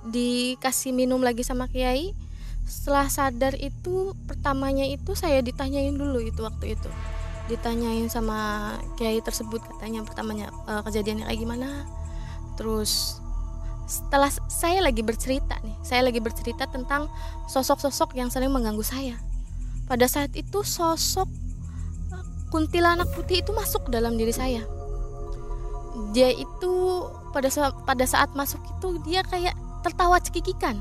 dikasih 0.00 0.96
minum 0.96 1.20
lagi 1.20 1.44
sama 1.44 1.68
kiai 1.68 2.16
setelah 2.64 3.10
sadar 3.12 3.52
itu 3.58 4.16
pertamanya 4.24 4.88
itu 4.88 5.12
saya 5.12 5.44
ditanyain 5.44 5.92
dulu 5.92 6.22
itu 6.22 6.40
waktu 6.40 6.78
itu. 6.78 6.88
Ditanyain 7.50 8.06
sama 8.08 8.72
kiai 8.94 9.18
tersebut 9.20 9.60
katanya 9.60 10.06
pertamanya 10.06 10.54
e, 10.70 10.72
kejadiannya 10.86 11.26
kayak 11.26 11.40
gimana? 11.42 11.68
Terus 12.54 13.19
setelah 13.90 14.30
saya 14.46 14.78
lagi 14.78 15.02
bercerita 15.02 15.58
nih 15.66 15.74
saya 15.82 16.06
lagi 16.06 16.22
bercerita 16.22 16.70
tentang 16.70 17.10
sosok-sosok 17.50 18.14
yang 18.14 18.30
sering 18.30 18.54
mengganggu 18.54 18.86
saya. 18.86 19.18
Pada 19.90 20.06
saat 20.06 20.30
itu 20.38 20.62
sosok 20.62 21.26
eh, 22.14 22.24
kuntilanak 22.54 23.10
putih 23.18 23.42
itu 23.42 23.50
masuk 23.50 23.90
dalam 23.90 24.14
diri 24.14 24.30
saya. 24.30 24.62
Dia 26.14 26.30
itu 26.30 26.72
pada 27.34 27.50
saat, 27.50 27.74
pada 27.82 28.06
saat 28.06 28.30
masuk 28.38 28.62
itu 28.62 29.02
dia 29.02 29.26
kayak 29.26 29.58
tertawa 29.82 30.22
cekikikan. 30.22 30.78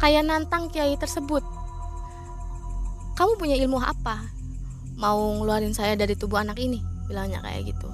Kayak 0.00 0.24
nantang 0.28 0.72
kiai 0.72 0.96
tersebut. 0.96 1.44
Kamu 3.16 3.36
punya 3.36 3.56
ilmu 3.60 3.80
apa? 3.80 4.24
Mau 4.96 5.40
ngeluarin 5.40 5.76
saya 5.76 5.96
dari 5.96 6.16
tubuh 6.16 6.40
anak 6.40 6.56
ini? 6.56 6.96
bilangnya 7.06 7.40
kayak 7.40 7.72
gitu. 7.72 7.88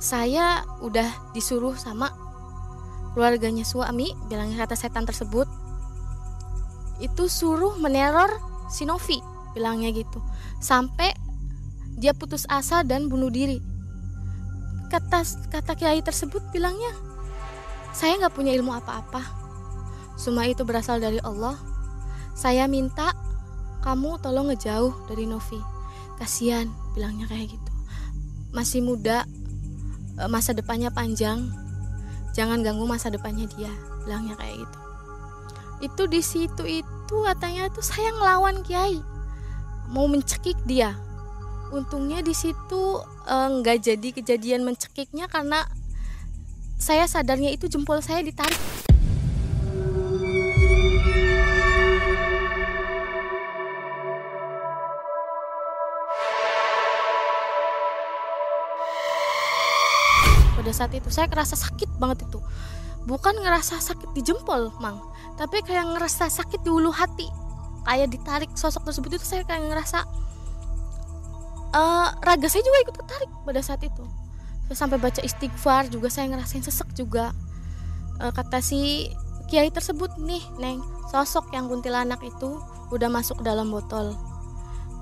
Saya 0.00 0.64
udah 0.84 1.08
disuruh 1.32 1.76
sama 1.76 2.12
keluarganya 3.16 3.64
suami 3.64 4.12
bilangnya 4.28 4.68
kata 4.68 4.76
setan 4.76 5.08
tersebut 5.08 5.48
itu 7.00 7.24
suruh 7.32 7.80
meneror 7.80 8.28
si 8.68 8.84
Novi 8.84 9.16
bilangnya 9.56 9.88
gitu. 9.96 10.20
Sampai 10.60 11.16
dia 11.96 12.12
putus 12.12 12.44
asa 12.52 12.84
dan 12.84 13.08
bunuh 13.08 13.32
diri. 13.32 13.56
Kata 14.92 15.24
kata 15.48 15.72
kiai 15.80 16.04
tersebut 16.04 16.44
bilangnya 16.52 16.92
saya 17.96 18.20
nggak 18.20 18.36
punya 18.36 18.52
ilmu 18.52 18.76
apa-apa. 18.76 19.24
Semua 20.20 20.44
itu 20.44 20.60
berasal 20.68 21.00
dari 21.00 21.16
Allah. 21.24 21.56
Saya 22.36 22.68
minta 22.68 23.16
kamu 23.80 24.20
tolong 24.20 24.52
ngejauh 24.52 25.08
dari 25.08 25.24
Novi. 25.24 25.56
Kasihan 26.20 26.68
bilangnya 26.92 27.24
kayak 27.24 27.56
gitu. 27.56 27.72
Masih 28.52 28.84
muda 28.84 29.24
e, 30.20 30.24
masa 30.28 30.52
depannya 30.52 30.92
panjang 30.92 31.48
jangan 32.36 32.60
ganggu 32.60 32.84
masa 32.84 33.08
depannya 33.08 33.48
dia 33.56 33.72
bilangnya 34.04 34.36
kayak 34.36 34.60
gitu. 34.60 34.78
Itu 35.80 36.02
di 36.04 36.20
situ 36.20 36.62
itu 36.84 37.16
katanya 37.24 37.72
tuh 37.72 37.80
saya 37.80 38.12
ngelawan 38.12 38.60
kiai. 38.60 39.00
Mau 39.88 40.04
mencekik 40.04 40.60
dia. 40.68 40.92
Untungnya 41.72 42.20
di 42.20 42.36
situ 42.36 43.00
e, 43.24 43.34
nggak 43.34 43.76
e, 43.80 43.82
jadi 43.82 44.08
kejadian 44.12 44.62
mencekiknya 44.68 45.26
karena 45.32 45.64
saya 46.76 47.08
sadarnya 47.08 47.50
itu 47.56 47.66
jempol 47.72 48.04
saya 48.04 48.20
ditarik 48.20 48.60
pada 60.66 60.74
saat 60.74 60.90
itu. 60.98 61.06
Saya 61.14 61.30
ngerasa 61.30 61.54
sakit 61.54 61.94
banget 62.02 62.26
itu. 62.26 62.42
Bukan 63.06 63.38
ngerasa 63.38 63.78
sakit 63.78 64.10
di 64.18 64.26
jempol 64.26 64.74
mang. 64.82 64.98
Tapi 65.38 65.62
kayak 65.62 65.94
ngerasa 65.94 66.26
sakit 66.26 66.66
di 66.66 66.70
ulu 66.74 66.90
hati. 66.90 67.30
Kayak 67.86 68.10
ditarik 68.10 68.50
sosok 68.58 68.82
tersebut 68.90 69.14
itu 69.14 69.22
saya 69.22 69.46
kayak 69.46 69.70
ngerasa 69.70 70.02
uh, 71.70 72.08
raga 72.18 72.50
saya 72.50 72.66
juga 72.66 72.82
ikut 72.82 72.94
tertarik 72.98 73.30
pada 73.46 73.62
saat 73.62 73.78
itu. 73.86 74.02
Saya 74.66 74.74
sampai 74.74 74.98
baca 74.98 75.22
istighfar 75.22 75.86
juga 75.86 76.10
saya 76.10 76.26
ngerasain 76.34 76.66
sesek 76.66 76.90
juga. 76.98 77.30
Uh, 78.18 78.34
kata 78.34 78.58
si 78.58 79.06
kiai 79.46 79.70
tersebut 79.70 80.18
nih 80.18 80.42
neng 80.58 80.82
sosok 81.14 81.54
yang 81.54 81.70
kuntilanak 81.70 82.18
itu 82.26 82.58
udah 82.90 83.06
masuk 83.06 83.38
dalam 83.46 83.70
botol. 83.70 84.18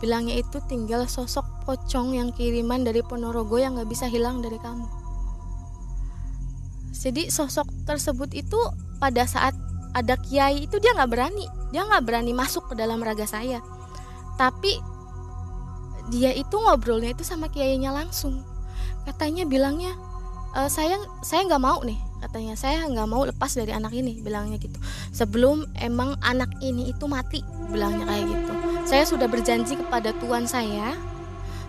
Bilangnya 0.04 0.36
itu 0.36 0.60
tinggal 0.68 1.08
sosok 1.08 1.48
pocong 1.64 2.12
yang 2.12 2.36
kiriman 2.36 2.84
dari 2.84 3.00
Ponorogo 3.00 3.56
yang 3.56 3.80
nggak 3.80 3.88
bisa 3.88 4.04
hilang 4.04 4.44
dari 4.44 4.60
kamu 4.60 5.03
jadi 6.94 7.26
sosok 7.26 7.66
tersebut 7.84 8.30
itu 8.32 8.56
pada 9.02 9.26
saat 9.26 9.52
ada 9.94 10.14
kiai 10.18 10.66
itu 10.66 10.78
dia 10.78 10.94
nggak 10.94 11.10
berani. 11.10 11.46
Dia 11.74 11.86
nggak 11.86 12.06
berani 12.06 12.30
masuk 12.30 12.70
ke 12.70 12.74
dalam 12.78 13.02
raga 13.02 13.26
saya. 13.26 13.58
Tapi 14.38 14.78
dia 16.10 16.30
itu 16.30 16.54
ngobrolnya 16.54 17.14
itu 17.14 17.26
sama 17.26 17.50
kiainya 17.50 17.90
langsung. 17.90 18.42
Katanya 19.06 19.46
bilangnya 19.46 19.94
e, 20.54 20.70
saya 20.70 20.98
saya 21.22 21.46
nggak 21.46 21.62
mau 21.62 21.82
nih 21.82 21.98
katanya. 22.22 22.54
Saya 22.54 22.86
nggak 22.86 23.08
mau 23.10 23.22
lepas 23.26 23.50
dari 23.54 23.74
anak 23.74 23.94
ini 23.94 24.22
bilangnya 24.22 24.58
gitu. 24.62 24.78
Sebelum 25.10 25.66
emang 25.78 26.14
anak 26.22 26.50
ini 26.62 26.94
itu 26.94 27.06
mati 27.10 27.42
bilangnya 27.70 28.06
kayak 28.06 28.24
gitu. 28.30 28.52
Saya 28.86 29.02
sudah 29.06 29.26
berjanji 29.26 29.78
kepada 29.78 30.14
tuan 30.22 30.46
saya 30.46 30.94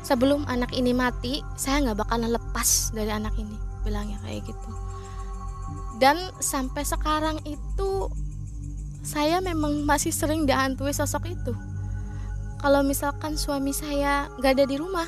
sebelum 0.05 0.45
anak 0.45 0.69
ini 0.77 0.93
mati 0.93 1.41
saya 1.57 1.81
nggak 1.81 2.05
bakalan 2.05 2.29
lepas 2.29 2.93
dari 2.93 3.09
anak 3.09 3.33
ini 3.41 3.57
bilangnya 3.81 4.21
kayak 4.21 4.45
gitu 4.45 4.84
dan 5.99 6.19
sampai 6.43 6.83
sekarang 6.83 7.39
itu 7.47 8.11
saya 9.05 9.39
memang 9.39 9.85
masih 9.85 10.11
sering 10.11 10.43
dihantui 10.49 10.91
sosok 10.91 11.29
itu. 11.29 11.53
Kalau 12.59 12.81
misalkan 12.81 13.37
suami 13.37 13.71
saya 13.71 14.25
nggak 14.41 14.51
ada 14.57 14.65
di 14.65 14.75
rumah 14.81 15.05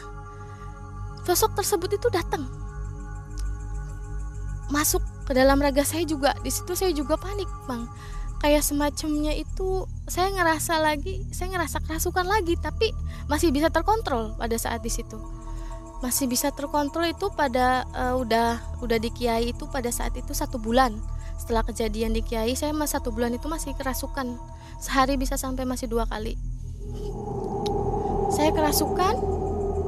sosok 1.26 1.58
tersebut 1.58 1.98
itu 1.98 2.08
datang. 2.14 2.46
Masuk 4.70 5.02
ke 5.28 5.36
dalam 5.36 5.60
raga 5.60 5.84
saya 5.84 6.06
juga 6.08 6.38
di 6.46 6.52
situ 6.54 6.72
saya 6.78 6.94
juga 6.94 7.18
panik 7.18 7.50
bang. 7.66 7.90
Kayak 8.38 8.70
semacamnya 8.70 9.34
itu 9.34 9.90
saya 10.06 10.30
ngerasa 10.30 10.78
lagi 10.78 11.26
saya 11.34 11.58
ngerasa 11.58 11.82
kerasukan 11.84 12.28
lagi 12.30 12.54
tapi 12.62 12.94
masih 13.26 13.50
bisa 13.50 13.74
terkontrol 13.74 14.38
pada 14.38 14.56
saat 14.62 14.86
di 14.86 14.94
situ 14.94 15.37
masih 15.98 16.30
bisa 16.30 16.54
terkontrol 16.54 17.10
itu 17.10 17.34
pada 17.34 17.82
uh, 17.98 18.14
udah 18.22 18.62
udah 18.86 18.98
di 19.02 19.10
kiai 19.10 19.50
itu 19.50 19.66
pada 19.66 19.90
saat 19.90 20.14
itu 20.14 20.34
satu 20.34 20.62
bulan. 20.62 20.94
Setelah 21.38 21.66
kejadian 21.66 22.14
di 22.14 22.22
kiai 22.22 22.54
saya 22.54 22.74
masih 22.74 23.02
satu 23.02 23.10
bulan 23.10 23.34
itu 23.34 23.50
masih 23.50 23.74
kerasukan. 23.74 24.38
Sehari 24.78 25.18
bisa 25.18 25.42
sampai 25.42 25.66
masih 25.66 25.90
dua 25.90 26.06
kali. 26.06 26.38
Saya 28.30 28.54
kerasukan 28.54 29.16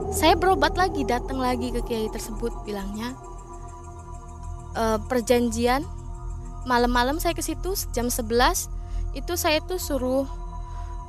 saya 0.09 0.33
berobat 0.33 0.73
lagi 0.73 1.05
datang 1.05 1.37
lagi 1.37 1.69
ke 1.69 1.85
kiai 1.85 2.09
tersebut 2.09 2.49
bilangnya 2.65 3.13
e, 4.73 4.97
perjanjian. 5.05 5.85
Malam-malam 6.65 7.21
saya 7.21 7.37
ke 7.37 7.45
situ 7.45 7.77
jam 7.93 8.09
11 8.09 8.33
itu 9.13 9.33
saya 9.37 9.61
tuh 9.61 9.77
suruh 9.77 10.25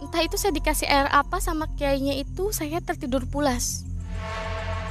entah 0.00 0.24
itu 0.24 0.36
saya 0.40 0.52
dikasih 0.56 0.88
air 0.88 1.08
apa 1.12 1.40
sama 1.40 1.68
kiainya 1.76 2.16
itu 2.16 2.48
saya 2.52 2.80
tertidur 2.80 3.28
pulas 3.28 3.89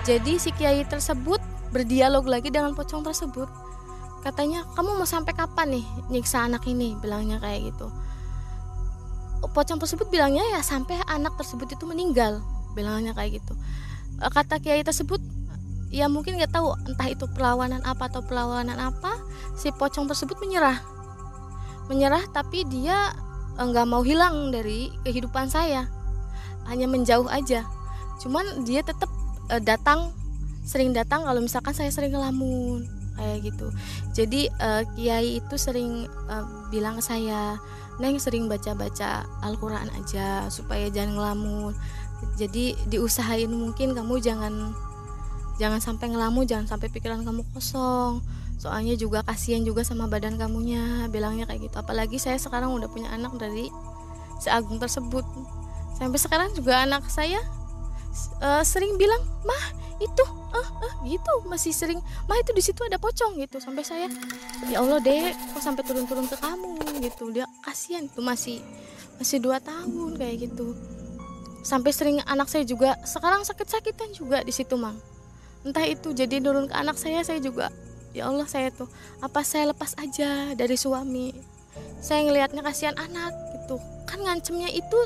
jadi 0.07 0.39
si 0.39 0.55
kiai 0.55 0.87
tersebut 0.87 1.41
berdialog 1.69 2.25
lagi 2.25 2.49
dengan 2.49 2.73
pocong 2.73 3.03
tersebut. 3.03 3.49
Katanya, 4.19 4.67
"Kamu 4.75 4.99
mau 4.99 5.07
sampai 5.07 5.31
kapan 5.31 5.79
nih 5.79 5.85
nyiksa 6.11 6.43
anak 6.43 6.67
ini?" 6.67 6.95
bilangnya 6.99 7.39
kayak 7.39 7.71
gitu. 7.71 7.87
Pocong 9.39 9.79
tersebut 9.79 10.11
bilangnya 10.11 10.43
ya 10.51 10.59
sampai 10.59 10.99
anak 11.07 11.39
tersebut 11.39 11.71
itu 11.71 11.83
meninggal, 11.87 12.43
bilangnya 12.75 13.15
kayak 13.15 13.39
gitu. 13.39 13.55
E, 14.19 14.27
kata 14.27 14.59
kiai 14.59 14.83
tersebut, 14.83 15.23
ya 15.89 16.11
mungkin 16.11 16.35
nggak 16.35 16.51
tahu 16.51 16.75
entah 16.85 17.07
itu 17.07 17.25
perlawanan 17.31 17.79
apa 17.87 18.11
atau 18.11 18.19
perlawanan 18.19 18.75
apa, 18.75 19.15
si 19.55 19.71
pocong 19.71 20.11
tersebut 20.11 20.35
menyerah. 20.43 20.83
Menyerah 21.87 22.23
tapi 22.35 22.67
dia 22.67 23.15
nggak 23.57 23.87
mau 23.87 24.03
hilang 24.03 24.51
dari 24.51 24.91
kehidupan 25.07 25.51
saya. 25.51 25.87
Hanya 26.67 26.85
menjauh 26.85 27.27
aja. 27.31 27.65
Cuman 28.19 28.67
dia 28.67 28.83
tetap 28.83 29.08
uh, 29.49 29.61
datang 29.61 30.13
sering 30.63 30.93
datang 30.93 31.25
kalau 31.25 31.41
misalkan 31.41 31.73
saya 31.73 31.89
sering 31.89 32.13
ngelamun 32.13 32.85
kayak 33.19 33.51
gitu. 33.51 33.67
Jadi 34.15 34.47
uh, 34.63 34.85
kiai 34.95 35.43
itu 35.43 35.55
sering 35.59 36.07
uh, 36.31 36.45
bilang 36.71 37.01
ke 37.01 37.03
saya 37.03 37.59
neng 37.99 38.15
sering 38.15 38.47
baca-baca 38.47 39.27
Al-Quran 39.43 39.91
aja 39.91 40.47
supaya 40.47 40.87
jangan 40.87 41.19
ngelamun. 41.19 41.73
Jadi 42.39 42.75
diusahain 42.87 43.51
mungkin 43.51 43.91
kamu 43.91 44.23
jangan 44.23 44.71
jangan 45.59 45.83
sampai 45.83 46.15
ngelamun 46.15 46.47
jangan 46.47 46.69
sampai 46.69 46.87
pikiran 46.87 47.27
kamu 47.27 47.43
kosong. 47.51 48.23
Soalnya 48.59 48.95
juga 48.95 49.23
kasihan 49.23 49.63
juga 49.63 49.83
sama 49.87 50.07
badan 50.07 50.35
kamunya 50.39 51.07
bilangnya 51.11 51.47
kayak 51.47 51.71
gitu. 51.71 51.75
Apalagi 51.79 52.19
saya 52.19 52.39
sekarang 52.39 52.71
udah 52.71 52.87
punya 52.87 53.11
anak 53.11 53.35
dari 53.35 53.67
si 54.39 54.47
Agung 54.47 54.79
tersebut. 54.79 55.27
Sampai 55.99 56.19
sekarang 56.19 56.55
juga 56.55 56.87
anak 56.87 57.07
saya 57.11 57.39
uh, 58.43 58.63
sering 58.65 58.99
bilang 58.99 59.21
mah 59.47 59.65
itu 59.99 60.23
ah 60.55 60.69
ah 60.79 60.93
gitu 61.03 61.33
masih 61.51 61.75
sering 61.75 61.99
mah 62.25 62.39
itu 62.39 62.55
di 62.55 62.63
situ 62.63 62.79
ada 62.87 62.95
pocong 62.95 63.35
gitu 63.35 63.59
sampai 63.59 63.83
saya 63.83 64.07
ya 64.71 64.79
Allah 64.79 65.03
deh 65.03 65.35
kok 65.35 65.59
sampai 65.59 65.83
turun-turun 65.83 66.25
ke 66.27 66.39
kamu 66.39 66.79
gitu. 67.03 67.31
Dia 67.35 67.45
kasihan 67.63 68.07
itu 68.07 68.19
masih 68.23 68.63
masih 69.19 69.43
dua 69.43 69.59
tahun 69.59 70.15
kayak 70.15 70.49
gitu. 70.49 70.75
Sampai 71.63 71.91
sering 71.91 72.23
anak 72.23 72.47
saya 72.47 72.63
juga 72.63 72.95
sekarang 73.03 73.43
sakit-sakitan 73.43 74.15
juga 74.15 74.39
di 74.43 74.55
situ 74.55 74.79
mang. 74.79 74.95
Entah 75.67 75.83
itu 75.83 76.15
jadi 76.15 76.39
turun 76.39 76.71
ke 76.71 76.75
anak 76.75 76.95
saya 76.95 77.19
saya 77.27 77.43
juga 77.43 77.67
ya 78.15 78.31
Allah 78.31 78.47
saya 78.47 78.71
tuh 78.71 78.87
apa 79.19 79.43
saya 79.43 79.75
lepas 79.75 79.99
aja 79.99 80.55
dari 80.55 80.79
suami? 80.79 81.35
Saya 81.99 82.23
ngelihatnya 82.23 82.63
kasihan 82.63 82.95
anak 82.95 83.35
gitu. 83.59 83.75
Kan 84.07 84.23
ngancemnya 84.23 84.71
itu 84.71 84.99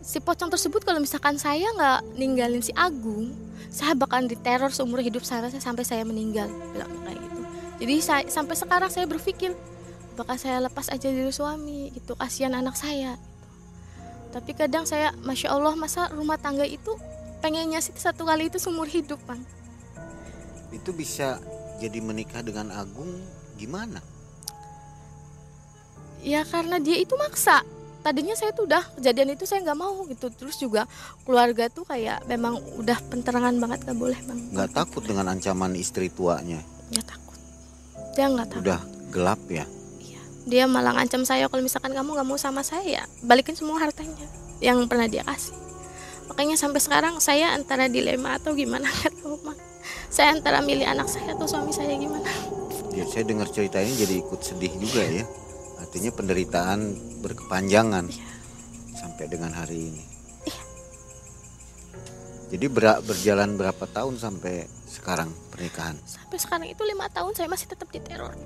si 0.00 0.18
pocong 0.18 0.48
tersebut 0.48 0.80
kalau 0.82 1.00
misalkan 1.00 1.36
saya 1.36 1.68
nggak 1.76 2.16
ninggalin 2.16 2.64
si 2.64 2.72
Agung 2.72 3.36
saya 3.70 3.94
bakalan 3.94 4.26
diteror 4.26 4.72
seumur 4.74 4.98
hidup 4.98 5.22
saya 5.22 5.46
sampai 5.46 5.86
saya 5.86 6.02
meninggal. 6.02 6.50
Bilang 6.74 6.90
kayak 7.06 7.22
gitu. 7.22 7.40
Jadi 7.80 7.94
saya, 8.02 8.24
sampai 8.26 8.58
sekarang 8.58 8.90
saya 8.90 9.06
berpikir 9.06 9.54
bakal 10.18 10.34
saya 10.34 10.58
lepas 10.58 10.90
aja 10.90 11.06
dari 11.06 11.30
suami 11.30 11.94
gitu 11.94 12.18
kasihan 12.18 12.52
anak 12.58 12.74
saya 12.74 13.14
tapi 14.30 14.54
kadang 14.54 14.86
saya 14.86 15.10
masya 15.26 15.50
Allah 15.50 15.74
masa 15.74 16.06
rumah 16.14 16.38
tangga 16.38 16.62
itu 16.62 16.94
pengennya 17.42 17.82
sih 17.82 17.94
satu 17.98 18.22
kali 18.22 18.46
itu 18.46 18.62
seumur 18.62 18.86
hidup 18.86 19.18
bang. 19.26 19.42
Itu 20.70 20.94
bisa 20.94 21.42
jadi 21.82 21.98
menikah 21.98 22.46
dengan 22.46 22.70
Agung 22.70 23.10
gimana? 23.58 23.98
Ya 26.22 26.46
karena 26.46 26.78
dia 26.78 26.94
itu 27.02 27.18
maksa 27.18 27.66
tadinya 28.00 28.34
saya 28.34 28.50
tuh 28.56 28.64
udah 28.66 28.82
kejadian 28.96 29.36
itu 29.36 29.44
saya 29.44 29.60
nggak 29.64 29.78
mau 29.78 30.04
gitu. 30.08 30.32
Terus 30.32 30.56
juga 30.56 30.88
keluarga 31.24 31.68
tuh 31.68 31.84
kayak 31.84 32.24
memang 32.26 32.58
udah 32.80 32.98
penterangan 33.12 33.54
banget 33.56 33.78
gak 33.86 33.98
boleh 33.98 34.18
bang. 34.24 34.38
Nggak 34.56 34.70
takut 34.74 35.02
dengan 35.04 35.28
ancaman 35.30 35.76
istri 35.76 36.08
tuanya? 36.08 36.60
Nggak 36.90 37.06
takut. 37.06 37.38
Dia 38.16 38.26
nggak 38.32 38.48
takut. 38.50 38.62
Udah 38.64 38.80
gelap 39.12 39.40
ya? 39.48 39.64
Iya. 40.00 40.20
Dia 40.48 40.64
malah 40.66 40.96
ngancam 40.96 41.22
saya 41.28 41.46
kalau 41.46 41.62
misalkan 41.62 41.92
kamu 41.92 42.08
nggak 42.16 42.28
mau 42.28 42.38
sama 42.40 42.64
saya 42.64 43.04
balikin 43.20 43.54
semua 43.54 43.78
hartanya 43.78 44.26
yang 44.64 44.84
pernah 44.88 45.06
dia 45.06 45.22
kasih. 45.24 45.56
Makanya 46.32 46.56
sampai 46.56 46.80
sekarang 46.80 47.14
saya 47.18 47.52
antara 47.52 47.90
dilema 47.90 48.40
atau 48.40 48.56
gimana 48.56 48.88
nggak 49.00 49.14
tahu 49.20 49.36
bang. 49.44 49.58
Saya 50.10 50.36
antara 50.36 50.60
milih 50.60 50.84
anak 50.84 51.08
saya 51.08 51.32
atau 51.32 51.48
suami 51.48 51.72
saya 51.72 51.96
gimana? 51.96 52.28
Ya 52.90 53.06
saya 53.06 53.22
dengar 53.22 53.48
ceritanya 53.48 53.94
jadi 53.94 54.20
ikut 54.20 54.40
sedih 54.42 54.74
juga 54.76 55.00
ya 55.06 55.24
artinya 55.90 56.14
penderitaan 56.14 56.94
berkepanjangan 57.18 58.06
ya. 58.06 58.22
sampai 58.94 59.26
dengan 59.26 59.50
hari 59.50 59.90
ini. 59.90 60.04
Ya. 60.46 60.62
jadi 62.54 62.70
ber 62.70 63.02
berjalan 63.02 63.58
berapa 63.58 63.90
tahun 63.90 64.14
sampai 64.14 64.70
sekarang 64.86 65.34
pernikahan? 65.50 65.98
Sampai 66.06 66.38
sekarang 66.38 66.70
itu 66.70 66.78
lima 66.86 67.10
tahun 67.10 67.34
saya 67.34 67.50
masih 67.50 67.74
tetap 67.74 67.90
diteror. 67.90 68.38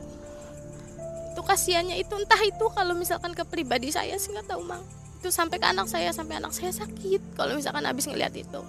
Itu 1.37 1.45
kasihannya 1.45 2.01
itu 2.01 2.17
entah 2.17 2.41
itu 2.41 2.65
kalau 2.73 2.97
misalkan 2.97 3.37
ke 3.37 3.45
pribadi 3.45 3.93
saya 3.93 4.17
sih 4.17 4.33
nggak 4.33 4.49
tahu 4.49 4.65
mang. 4.65 4.81
Itu 5.21 5.29
sampai 5.29 5.61
ke 5.61 5.69
anak 5.69 5.93
saya 5.93 6.17
sampai 6.17 6.41
anak 6.41 6.57
saya 6.57 6.73
sakit 6.73 7.37
kalau 7.37 7.61
misalkan 7.61 7.85
habis 7.85 8.09
ngeliat 8.09 8.33
itu. 8.33 8.65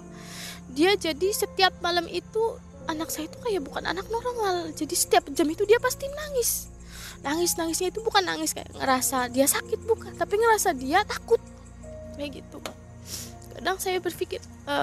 Dia 0.76 0.92
jadi 1.00 1.32
setiap 1.32 1.80
malam 1.80 2.04
itu 2.12 2.60
anak 2.92 3.08
saya 3.08 3.24
itu 3.24 3.40
kayak 3.40 3.64
bukan 3.64 3.88
anak 3.88 4.04
normal. 4.12 4.68
Jadi 4.76 4.92
setiap 4.92 5.24
jam 5.32 5.48
itu 5.48 5.64
dia 5.64 5.80
pasti 5.80 6.04
nangis 6.12 6.75
nangis 7.24 7.56
nangisnya 7.56 7.88
itu 7.92 8.00
bukan 8.04 8.24
nangis 8.24 8.52
kayak 8.52 8.72
ngerasa 8.76 9.28
dia 9.32 9.46
sakit 9.48 9.80
bukan. 9.84 10.12
Tapi 10.16 10.34
ngerasa 10.36 10.76
dia 10.76 11.04
takut. 11.04 11.40
Kayak 12.16 12.42
gitu 12.42 12.58
kadang 13.56 13.80
saya 13.80 13.96
berpikir 14.04 14.36
e, 14.68 14.76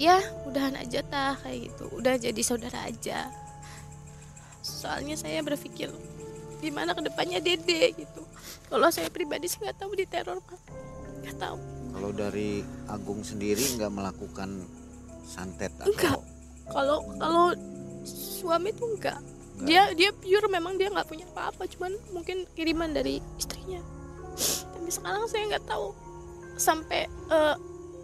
ya 0.00 0.16
udahan 0.48 0.80
aja 0.80 1.04
tah 1.04 1.36
kayak 1.44 1.70
gitu. 1.70 1.92
Udah 1.92 2.16
jadi 2.16 2.40
saudara 2.40 2.88
aja. 2.88 3.28
Soalnya 4.64 5.20
saya 5.20 5.44
berpikir 5.44 5.92
gimana 6.64 6.96
ke 6.96 7.04
depannya 7.04 7.44
dede 7.44 7.92
gitu. 7.92 8.24
Kalau 8.72 8.88
saya 8.88 9.12
pribadi 9.12 9.44
sih 9.44 9.60
nggak 9.60 9.76
tahu 9.76 9.92
di 9.92 10.08
teror 10.08 10.40
nggak 11.20 11.36
tahu. 11.36 11.60
Kalau 11.94 12.10
dari 12.10 12.64
Agung 12.88 13.20
sendiri 13.20 13.60
nggak 13.76 13.92
melakukan 13.92 14.64
santet 15.24 15.72
atau 15.80 15.88
enggak 15.88 16.20
kalau 16.68 16.98
kalau 17.16 17.46
suami 18.04 18.72
tuh 18.76 18.92
enggak 18.96 19.20
dia 19.62 19.94
dia 19.94 20.10
pure 20.10 20.50
memang 20.50 20.74
dia 20.74 20.90
nggak 20.90 21.06
punya 21.06 21.26
apa-apa 21.30 21.70
cuman 21.70 21.94
mungkin 22.10 22.42
kiriman 22.58 22.90
dari 22.90 23.22
istrinya. 23.38 23.78
Tapi 24.74 24.90
sekarang 24.90 25.30
saya 25.30 25.54
nggak 25.54 25.66
tahu. 25.70 25.94
Sampai 26.58 27.06
uh, 27.30 27.54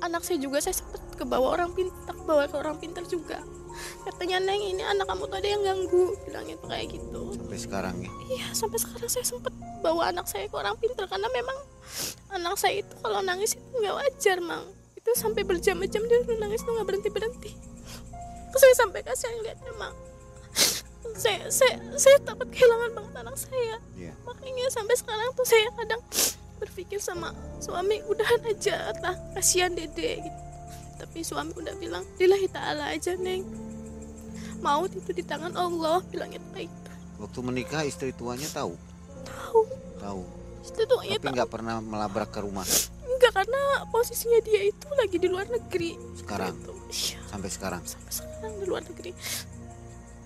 anak 0.02 0.22
saya 0.22 0.38
juga 0.38 0.62
saya 0.62 0.78
sempat 0.78 1.02
ke 1.18 1.26
bawah 1.26 1.58
orang 1.58 1.74
pintar 1.74 2.14
bawa 2.22 2.46
ke 2.46 2.56
orang 2.56 2.78
pintar 2.78 3.02
juga. 3.10 3.42
Katanya 4.06 4.42
neng 4.42 4.62
ini 4.62 4.82
anak 4.82 5.08
kamu 5.10 5.26
tuh 5.26 5.36
ada 5.38 5.48
yang 5.48 5.62
ganggu. 5.66 6.14
Bilangnya 6.26 6.56
tuh 6.58 6.68
kayak 6.70 6.86
gitu. 6.94 7.22
Sampai 7.34 7.58
sekarang 7.58 7.96
ya? 7.98 8.10
Iya 8.30 8.46
sampai 8.54 8.78
sekarang 8.78 9.10
saya 9.10 9.26
sempat 9.26 9.52
bawa 9.82 10.14
anak 10.14 10.30
saya 10.30 10.46
ke 10.46 10.54
orang 10.54 10.78
pintar 10.78 11.10
karena 11.10 11.26
memang 11.34 11.58
anak 12.30 12.54
saya 12.58 12.82
itu 12.86 12.94
kalau 13.02 13.22
nangis 13.26 13.58
itu 13.58 13.74
nggak 13.74 13.96
wajar 13.98 14.38
mang. 14.38 14.66
Itu 14.94 15.10
sampai 15.18 15.42
berjam-jam 15.42 16.02
dia 16.06 16.18
nangis 16.38 16.62
tuh 16.62 16.78
nggak 16.78 16.86
berhenti 16.86 17.10
berhenti 17.10 17.52
saya 18.60 18.74
sampai 18.76 19.00
kasihan 19.00 19.40
lihatnya 19.40 19.72
mang 19.80 19.96
saya 21.16 21.46
saya 21.48 21.76
saya 21.96 22.16
takut 22.22 22.48
kehilangan 22.50 22.90
banget 22.94 23.14
anak 23.22 23.36
saya. 23.36 23.76
Iya. 23.96 24.12
makanya 24.24 24.66
sampai 24.72 24.96
sekarang 24.96 25.28
tuh 25.36 25.46
saya 25.46 25.68
kadang 25.76 26.02
berpikir 26.60 27.00
sama 27.00 27.32
suami 27.60 28.04
udahan 28.08 28.40
aja 28.46 28.92
lah 29.00 29.16
kasihan 29.36 29.72
dede. 29.72 30.24
Gitu 30.24 30.40
tapi 31.00 31.24
suami 31.24 31.56
udah 31.56 31.72
bilang 31.80 32.04
lillahi 32.20 32.48
ta'ala 32.52 32.92
aja 32.92 33.16
neng. 33.16 33.48
Maut 34.60 34.92
itu 34.92 35.16
di 35.16 35.24
tangan 35.24 35.56
Allah 35.56 36.04
bilangnya 36.12 36.36
kayak 36.52 36.68
gitu 36.68 36.80
waktu 37.20 37.38
menikah 37.44 37.84
istri 37.84 38.16
tuanya 38.16 38.48
tahu? 38.48 38.72
Tahu. 39.28 39.62
Tahu. 40.00 40.22
Itu 40.64 40.80
tuh 40.88 41.00
ya 41.04 41.20
tapi 41.20 41.36
nggak 41.36 41.50
pernah 41.52 41.76
melabrak 41.84 42.32
ke 42.32 42.40
rumah? 42.40 42.64
Enggak 43.04 43.32
karena 43.44 43.84
posisinya 43.92 44.40
dia 44.40 44.72
itu 44.72 44.88
lagi 44.96 45.16
di 45.20 45.28
luar 45.28 45.46
negeri. 45.52 46.00
Sekarang? 46.16 46.56
Gitu. 46.56 46.72
Iya, 46.90 47.18
sampai 47.28 47.50
sekarang? 47.52 47.82
Sampai 47.84 48.12
sekarang 48.12 48.52
di 48.56 48.66
luar 48.66 48.82
negeri 48.88 49.12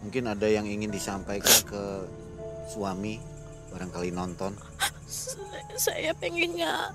mungkin 0.05 0.29
ada 0.29 0.45
yang 0.45 0.69
ingin 0.69 0.93
disampaikan 0.93 1.57
ke 1.65 1.85
suami 2.69 3.17
barangkali 3.73 4.13
nonton. 4.13 4.53
Saya, 5.75 6.13
pengennya 6.15 6.93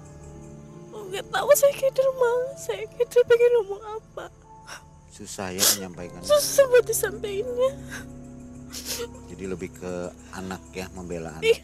nggak 0.90 1.26
tahu 1.34 1.50
saya 1.58 1.74
keder 1.74 2.06
mang 2.22 2.42
saya 2.54 2.86
keder 2.94 3.24
pengen 3.26 3.52
ngomong 3.60 3.84
apa. 3.98 4.26
Susah 5.10 5.50
ya 5.50 5.64
menyampaikan. 5.76 6.22
Susah 6.22 6.70
buat 6.70 6.86
disampaikannya. 6.86 7.72
Jadi 9.34 9.44
lebih 9.50 9.74
ke 9.74 10.14
anak 10.38 10.62
ya 10.72 10.86
membela 10.94 11.34
anak. 11.34 11.50
Ih. 11.50 11.60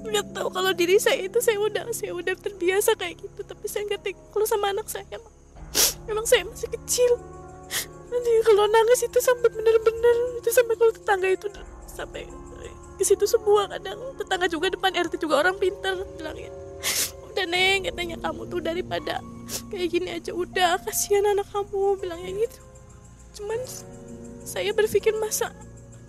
nggak 0.00 0.32
tahu 0.32 0.48
kalau 0.48 0.72
diri 0.72 0.96
saya 0.96 1.28
itu 1.28 1.44
saya 1.44 1.60
udah 1.60 1.84
saya 1.92 2.16
udah 2.16 2.32
terbiasa 2.32 2.96
kayak 2.96 3.20
gitu 3.20 3.44
tapi 3.44 3.68
saya 3.68 3.84
nggak 3.84 4.00
tega 4.00 4.22
kalau 4.32 4.48
sama 4.48 4.72
anak 4.72 4.88
saya 4.88 5.04
Mang. 5.20 5.34
memang 6.08 6.24
saya 6.24 6.48
masih 6.48 6.72
kecil 6.72 7.20
nanti 8.10 8.30
kalau 8.42 8.64
nangis 8.66 9.06
itu 9.06 9.18
sampai 9.22 9.48
bener-bener 9.54 10.16
itu 10.42 10.50
sampai 10.50 10.74
kalau 10.74 10.92
tetangga 10.92 11.28
itu 11.30 11.46
sampai 11.86 12.26
ke 13.00 13.08
situ 13.08 13.24
semua 13.24 13.64
kadang. 13.64 13.96
Tetangga 14.20 14.44
juga 14.44 14.68
depan 14.68 14.92
RT 14.92 15.16
juga 15.16 15.40
orang 15.40 15.56
pintar 15.56 15.96
bilangnya. 16.20 16.52
Udah 17.32 17.48
neng 17.48 17.88
katanya 17.88 18.20
kamu 18.20 18.44
tuh 18.52 18.60
daripada 18.60 19.24
kayak 19.72 19.88
gini 19.88 20.08
aja. 20.12 20.36
Udah 20.36 20.76
kasihan 20.84 21.24
anak 21.32 21.48
kamu 21.48 21.96
bilangnya 21.96 22.44
gitu. 22.44 22.60
Cuman 23.40 23.56
saya 24.44 24.76
berpikir 24.76 25.16
masa 25.16 25.48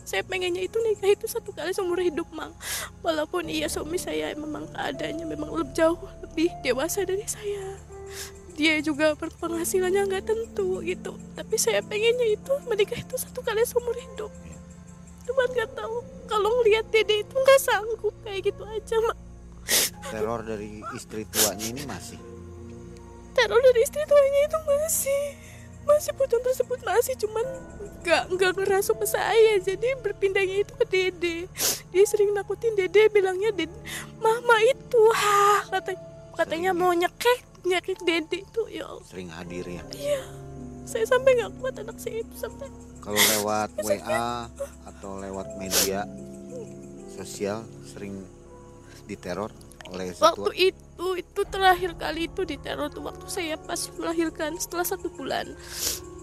saya 0.04 0.28
pengennya 0.28 0.68
itu 0.68 0.76
nikah 0.84 1.16
itu 1.16 1.24
satu 1.32 1.56
kali 1.56 1.72
seumur 1.72 2.04
hidup 2.04 2.28
mang? 2.36 2.52
Walaupun 3.00 3.48
iya 3.48 3.72
suami 3.72 3.96
saya 3.96 4.36
memang 4.36 4.68
keadaannya 4.76 5.24
memang 5.24 5.48
lebih 5.56 5.72
jauh 5.72 5.96
lebih 6.28 6.52
dewasa 6.60 7.08
dari 7.08 7.24
saya 7.24 7.80
dia 8.56 8.80
juga 8.84 9.16
berpenghasilannya 9.16 10.02
nggak 10.08 10.26
tentu 10.28 10.84
gitu. 10.84 11.16
Tapi 11.36 11.56
saya 11.56 11.80
pengennya 11.84 12.36
itu 12.36 12.54
menikah 12.68 13.00
itu 13.00 13.16
satu 13.18 13.42
kali 13.42 13.64
seumur 13.64 13.96
hidup. 13.96 14.32
Cuman 15.28 15.48
nggak 15.54 15.72
tahu 15.76 15.96
kalau 16.28 16.50
ngelihat 16.62 16.86
dede 16.92 17.24
itu 17.24 17.36
nggak 17.36 17.60
sanggup 17.62 18.16
kayak 18.24 18.52
gitu 18.52 18.64
aja 18.68 18.96
mak. 19.08 19.18
Teror 20.12 20.42
dari 20.44 20.84
istri 20.98 21.24
tuanya 21.30 21.66
ini 21.72 21.84
masih? 21.88 22.20
Teror 23.32 23.60
dari 23.64 23.80
istri 23.84 24.04
tuanya 24.04 24.40
itu 24.48 24.60
masih. 24.68 25.24
Masih 25.82 26.12
pocong 26.14 26.44
tersebut 26.46 26.80
masih 26.86 27.14
cuman 27.18 27.46
nggak 28.02 28.24
nggak 28.34 28.52
ngerasuk 28.58 28.98
ke 29.02 29.08
saya. 29.08 29.60
Jadi 29.60 29.98
berpindahnya 30.02 30.68
itu 30.68 30.74
ke 30.78 30.86
dede. 30.90 31.38
Dia 31.92 32.04
sering 32.08 32.32
nakutin 32.32 32.76
dede 32.76 33.12
bilangnya 33.12 33.52
dede 33.52 33.76
mama 34.22 34.56
itu 34.64 35.02
ha 35.18 35.66
kata 35.68 35.98
katanya 36.38 36.72
mau 36.72 36.94
nyekek 36.94 37.51
nyekek 37.66 38.00
dede 38.04 38.42
itu 38.42 38.62
ya 38.70 38.90
Allah. 38.90 39.06
sering 39.06 39.30
hadir 39.30 39.66
ya? 39.66 39.84
Iya. 39.94 40.22
Saya 40.86 41.06
sampai 41.06 41.38
nggak 41.38 41.52
kuat 41.62 41.76
anak 41.78 41.98
saya 42.02 42.26
itu 42.26 42.36
sampai. 42.36 42.68
Kalau 43.02 43.22
lewat 43.38 43.70
WA 43.86 44.50
atau 44.86 45.12
lewat 45.22 45.48
media 45.62 46.06
sosial 47.14 47.66
sering 47.86 48.22
diteror 49.06 49.54
oleh 49.92 50.16
waktu 50.18 50.72
itu 50.72 51.08
itu 51.18 51.42
terakhir 51.50 51.98
kali 51.98 52.30
itu 52.30 52.48
diteror 52.48 52.88
tuh 52.94 53.04
waktu 53.04 53.26
saya 53.28 53.58
pas 53.58 53.90
melahirkan 53.98 54.58
setelah 54.58 54.86
satu 54.86 55.10
bulan. 55.14 55.50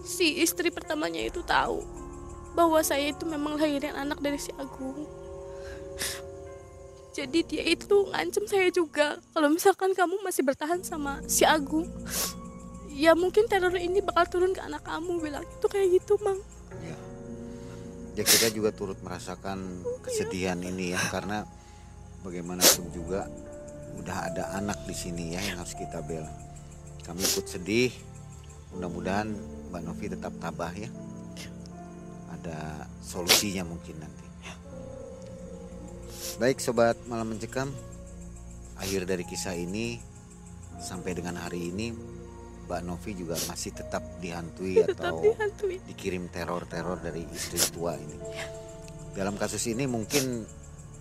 Si 0.03 0.41
istri 0.41 0.73
pertamanya 0.73 1.21
itu 1.21 1.45
tahu 1.45 1.85
bahwa 2.57 2.81
saya 2.81 3.13
itu 3.13 3.29
memang 3.29 3.61
lahirin 3.61 3.93
anak 3.93 4.17
dari 4.19 4.41
si 4.41 4.49
Agung 4.57 5.05
jadi 7.09 7.39
dia 7.41 7.63
itu 7.65 8.05
ngancem 8.13 8.45
saya 8.45 8.69
juga. 8.69 9.17
Kalau 9.33 9.49
misalkan 9.49 9.97
kamu 9.97 10.21
masih 10.21 10.45
bertahan 10.45 10.85
sama 10.85 11.19
si 11.25 11.41
Agung 11.41 11.89
ya 12.99 13.15
mungkin 13.15 13.47
teror 13.47 13.71
ini 13.79 14.03
bakal 14.03 14.27
turun 14.27 14.51
ke 14.51 14.59
anak 14.59 14.83
kamu 14.83 15.23
bilang 15.23 15.47
itu 15.47 15.67
kayak 15.71 15.87
gitu 16.03 16.19
mang. 16.19 16.37
Ya. 16.83 16.97
ya 18.19 18.23
kita 18.27 18.51
juga 18.51 18.75
turut 18.75 18.99
merasakan 18.99 19.81
kesedihan 20.03 20.59
ini 20.59 20.91
ya 20.91 20.99
karena 21.07 21.47
bagaimanapun 22.27 22.91
juga 22.91 23.31
udah 24.03 24.17
ada 24.29 24.43
anak 24.59 24.83
di 24.83 24.91
sini 24.91 25.33
ya 25.33 25.41
yang 25.41 25.63
harus 25.63 25.73
kita 25.73 26.03
bela. 26.03 26.29
Kami 27.07 27.23
ikut 27.25 27.47
sedih. 27.49 27.89
Mudah-mudahan 28.69 29.33
Mbak 29.73 29.81
Novi 29.81 30.05
tetap 30.13 30.33
tabah 30.37 30.69
ya. 30.77 30.91
Ada 32.37 32.85
solusinya 33.01 33.65
mungkin 33.65 33.97
nanti 33.97 34.28
baik 36.39 36.63
sobat 36.63 36.95
malam 37.11 37.35
mencekam 37.35 37.67
akhir 38.79 39.03
dari 39.03 39.27
kisah 39.27 39.59
ini 39.59 39.99
sampai 40.79 41.11
dengan 41.11 41.35
hari 41.35 41.67
ini 41.67 41.91
Mbak 42.63 42.81
Novi 42.87 43.11
juga 43.11 43.35
masih 43.51 43.75
tetap 43.75 43.99
dihantui 44.23 44.79
tetap 44.79 45.19
atau 45.19 45.19
dihantui 45.19 45.83
dikirim 45.83 46.31
teror-teror 46.31 47.03
dari 47.03 47.27
istri 47.35 47.59
tua 47.75 47.99
ini. 47.99 48.15
Dalam 49.11 49.35
kasus 49.35 49.67
ini 49.67 49.83
mungkin 49.83 50.47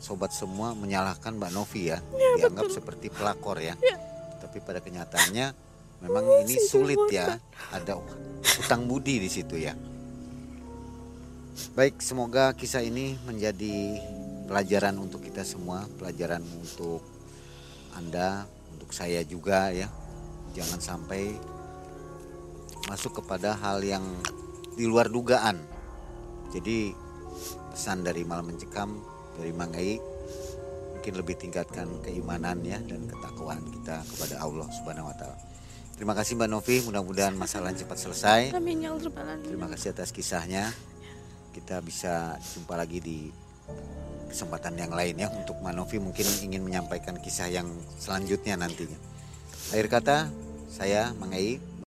sobat 0.02 0.34
semua 0.34 0.74
menyalahkan 0.74 1.38
Mbak 1.38 1.52
Novi 1.54 1.92
ya, 1.92 2.02
dianggap 2.40 2.74
seperti 2.74 3.06
pelakor 3.12 3.62
ya. 3.62 3.78
Ya. 3.78 3.94
Tapi 4.42 4.58
pada 4.58 4.82
kenyataannya 4.82 5.46
memang 6.02 6.24
Oh, 6.26 6.42
ini 6.42 6.56
sulit 6.56 6.98
ya, 7.14 7.38
ada 7.70 8.00
utang 8.58 8.90
budi 8.90 9.22
di 9.22 9.30
situ 9.30 9.54
ya. 9.54 9.76
Baik, 11.78 12.02
semoga 12.02 12.56
kisah 12.58 12.82
ini 12.82 13.14
menjadi 13.22 14.02
pelajaran 14.48 14.96
untuk 14.96 15.20
kita 15.20 15.44
semua, 15.44 15.84
pelajaran 16.00 16.40
untuk 16.40 17.04
Anda, 17.92 18.48
untuk 18.72 18.90
saya 18.96 19.20
juga 19.28 19.68
ya. 19.70 19.92
Jangan 20.56 20.80
sampai 20.80 21.36
masuk 22.88 23.20
kepada 23.20 23.52
hal 23.60 23.84
yang 23.84 24.02
di 24.72 24.88
luar 24.88 25.12
dugaan. 25.12 25.60
Jadi 26.48 26.96
pesan 27.76 28.00
dari 28.00 28.24
malam 28.24 28.48
mencekam 28.48 28.96
dari 29.36 29.52
Manggai 29.52 30.00
mungkin 30.96 31.14
lebih 31.14 31.36
tingkatkan 31.38 31.86
keimanan 32.02 32.58
ya 32.64 32.80
dan 32.82 33.06
ketakwaan 33.06 33.62
kita 33.70 34.02
kepada 34.02 34.34
Allah 34.42 34.66
Subhanahu 34.72 35.12
wa 35.12 35.14
taala. 35.14 35.38
Terima 35.94 36.14
kasih 36.14 36.38
Mbak 36.38 36.50
Novi, 36.50 36.76
mudah-mudahan 36.86 37.34
masalah 37.34 37.74
cepat 37.74 37.98
selesai. 37.98 38.40
amin 38.54 38.86
ya. 38.86 38.94
Terima 39.42 39.66
kasih 39.66 39.94
atas 39.94 40.14
kisahnya. 40.14 40.70
Kita 41.50 41.82
bisa 41.82 42.38
jumpa 42.54 42.78
lagi 42.78 43.02
di 43.02 43.18
kesempatan 44.28 44.76
yang 44.76 44.92
lain 44.92 45.16
ya 45.16 45.28
untuk 45.32 45.58
Mbak 45.58 45.74
Novi 45.74 45.96
mungkin 45.98 46.26
ingin 46.44 46.62
menyampaikan 46.62 47.16
kisah 47.18 47.48
yang 47.48 47.66
selanjutnya 47.98 48.60
nantinya. 48.60 48.96
Akhir 49.72 49.88
kata, 49.88 50.16
saya 50.68 51.10
Mangai 51.16 51.77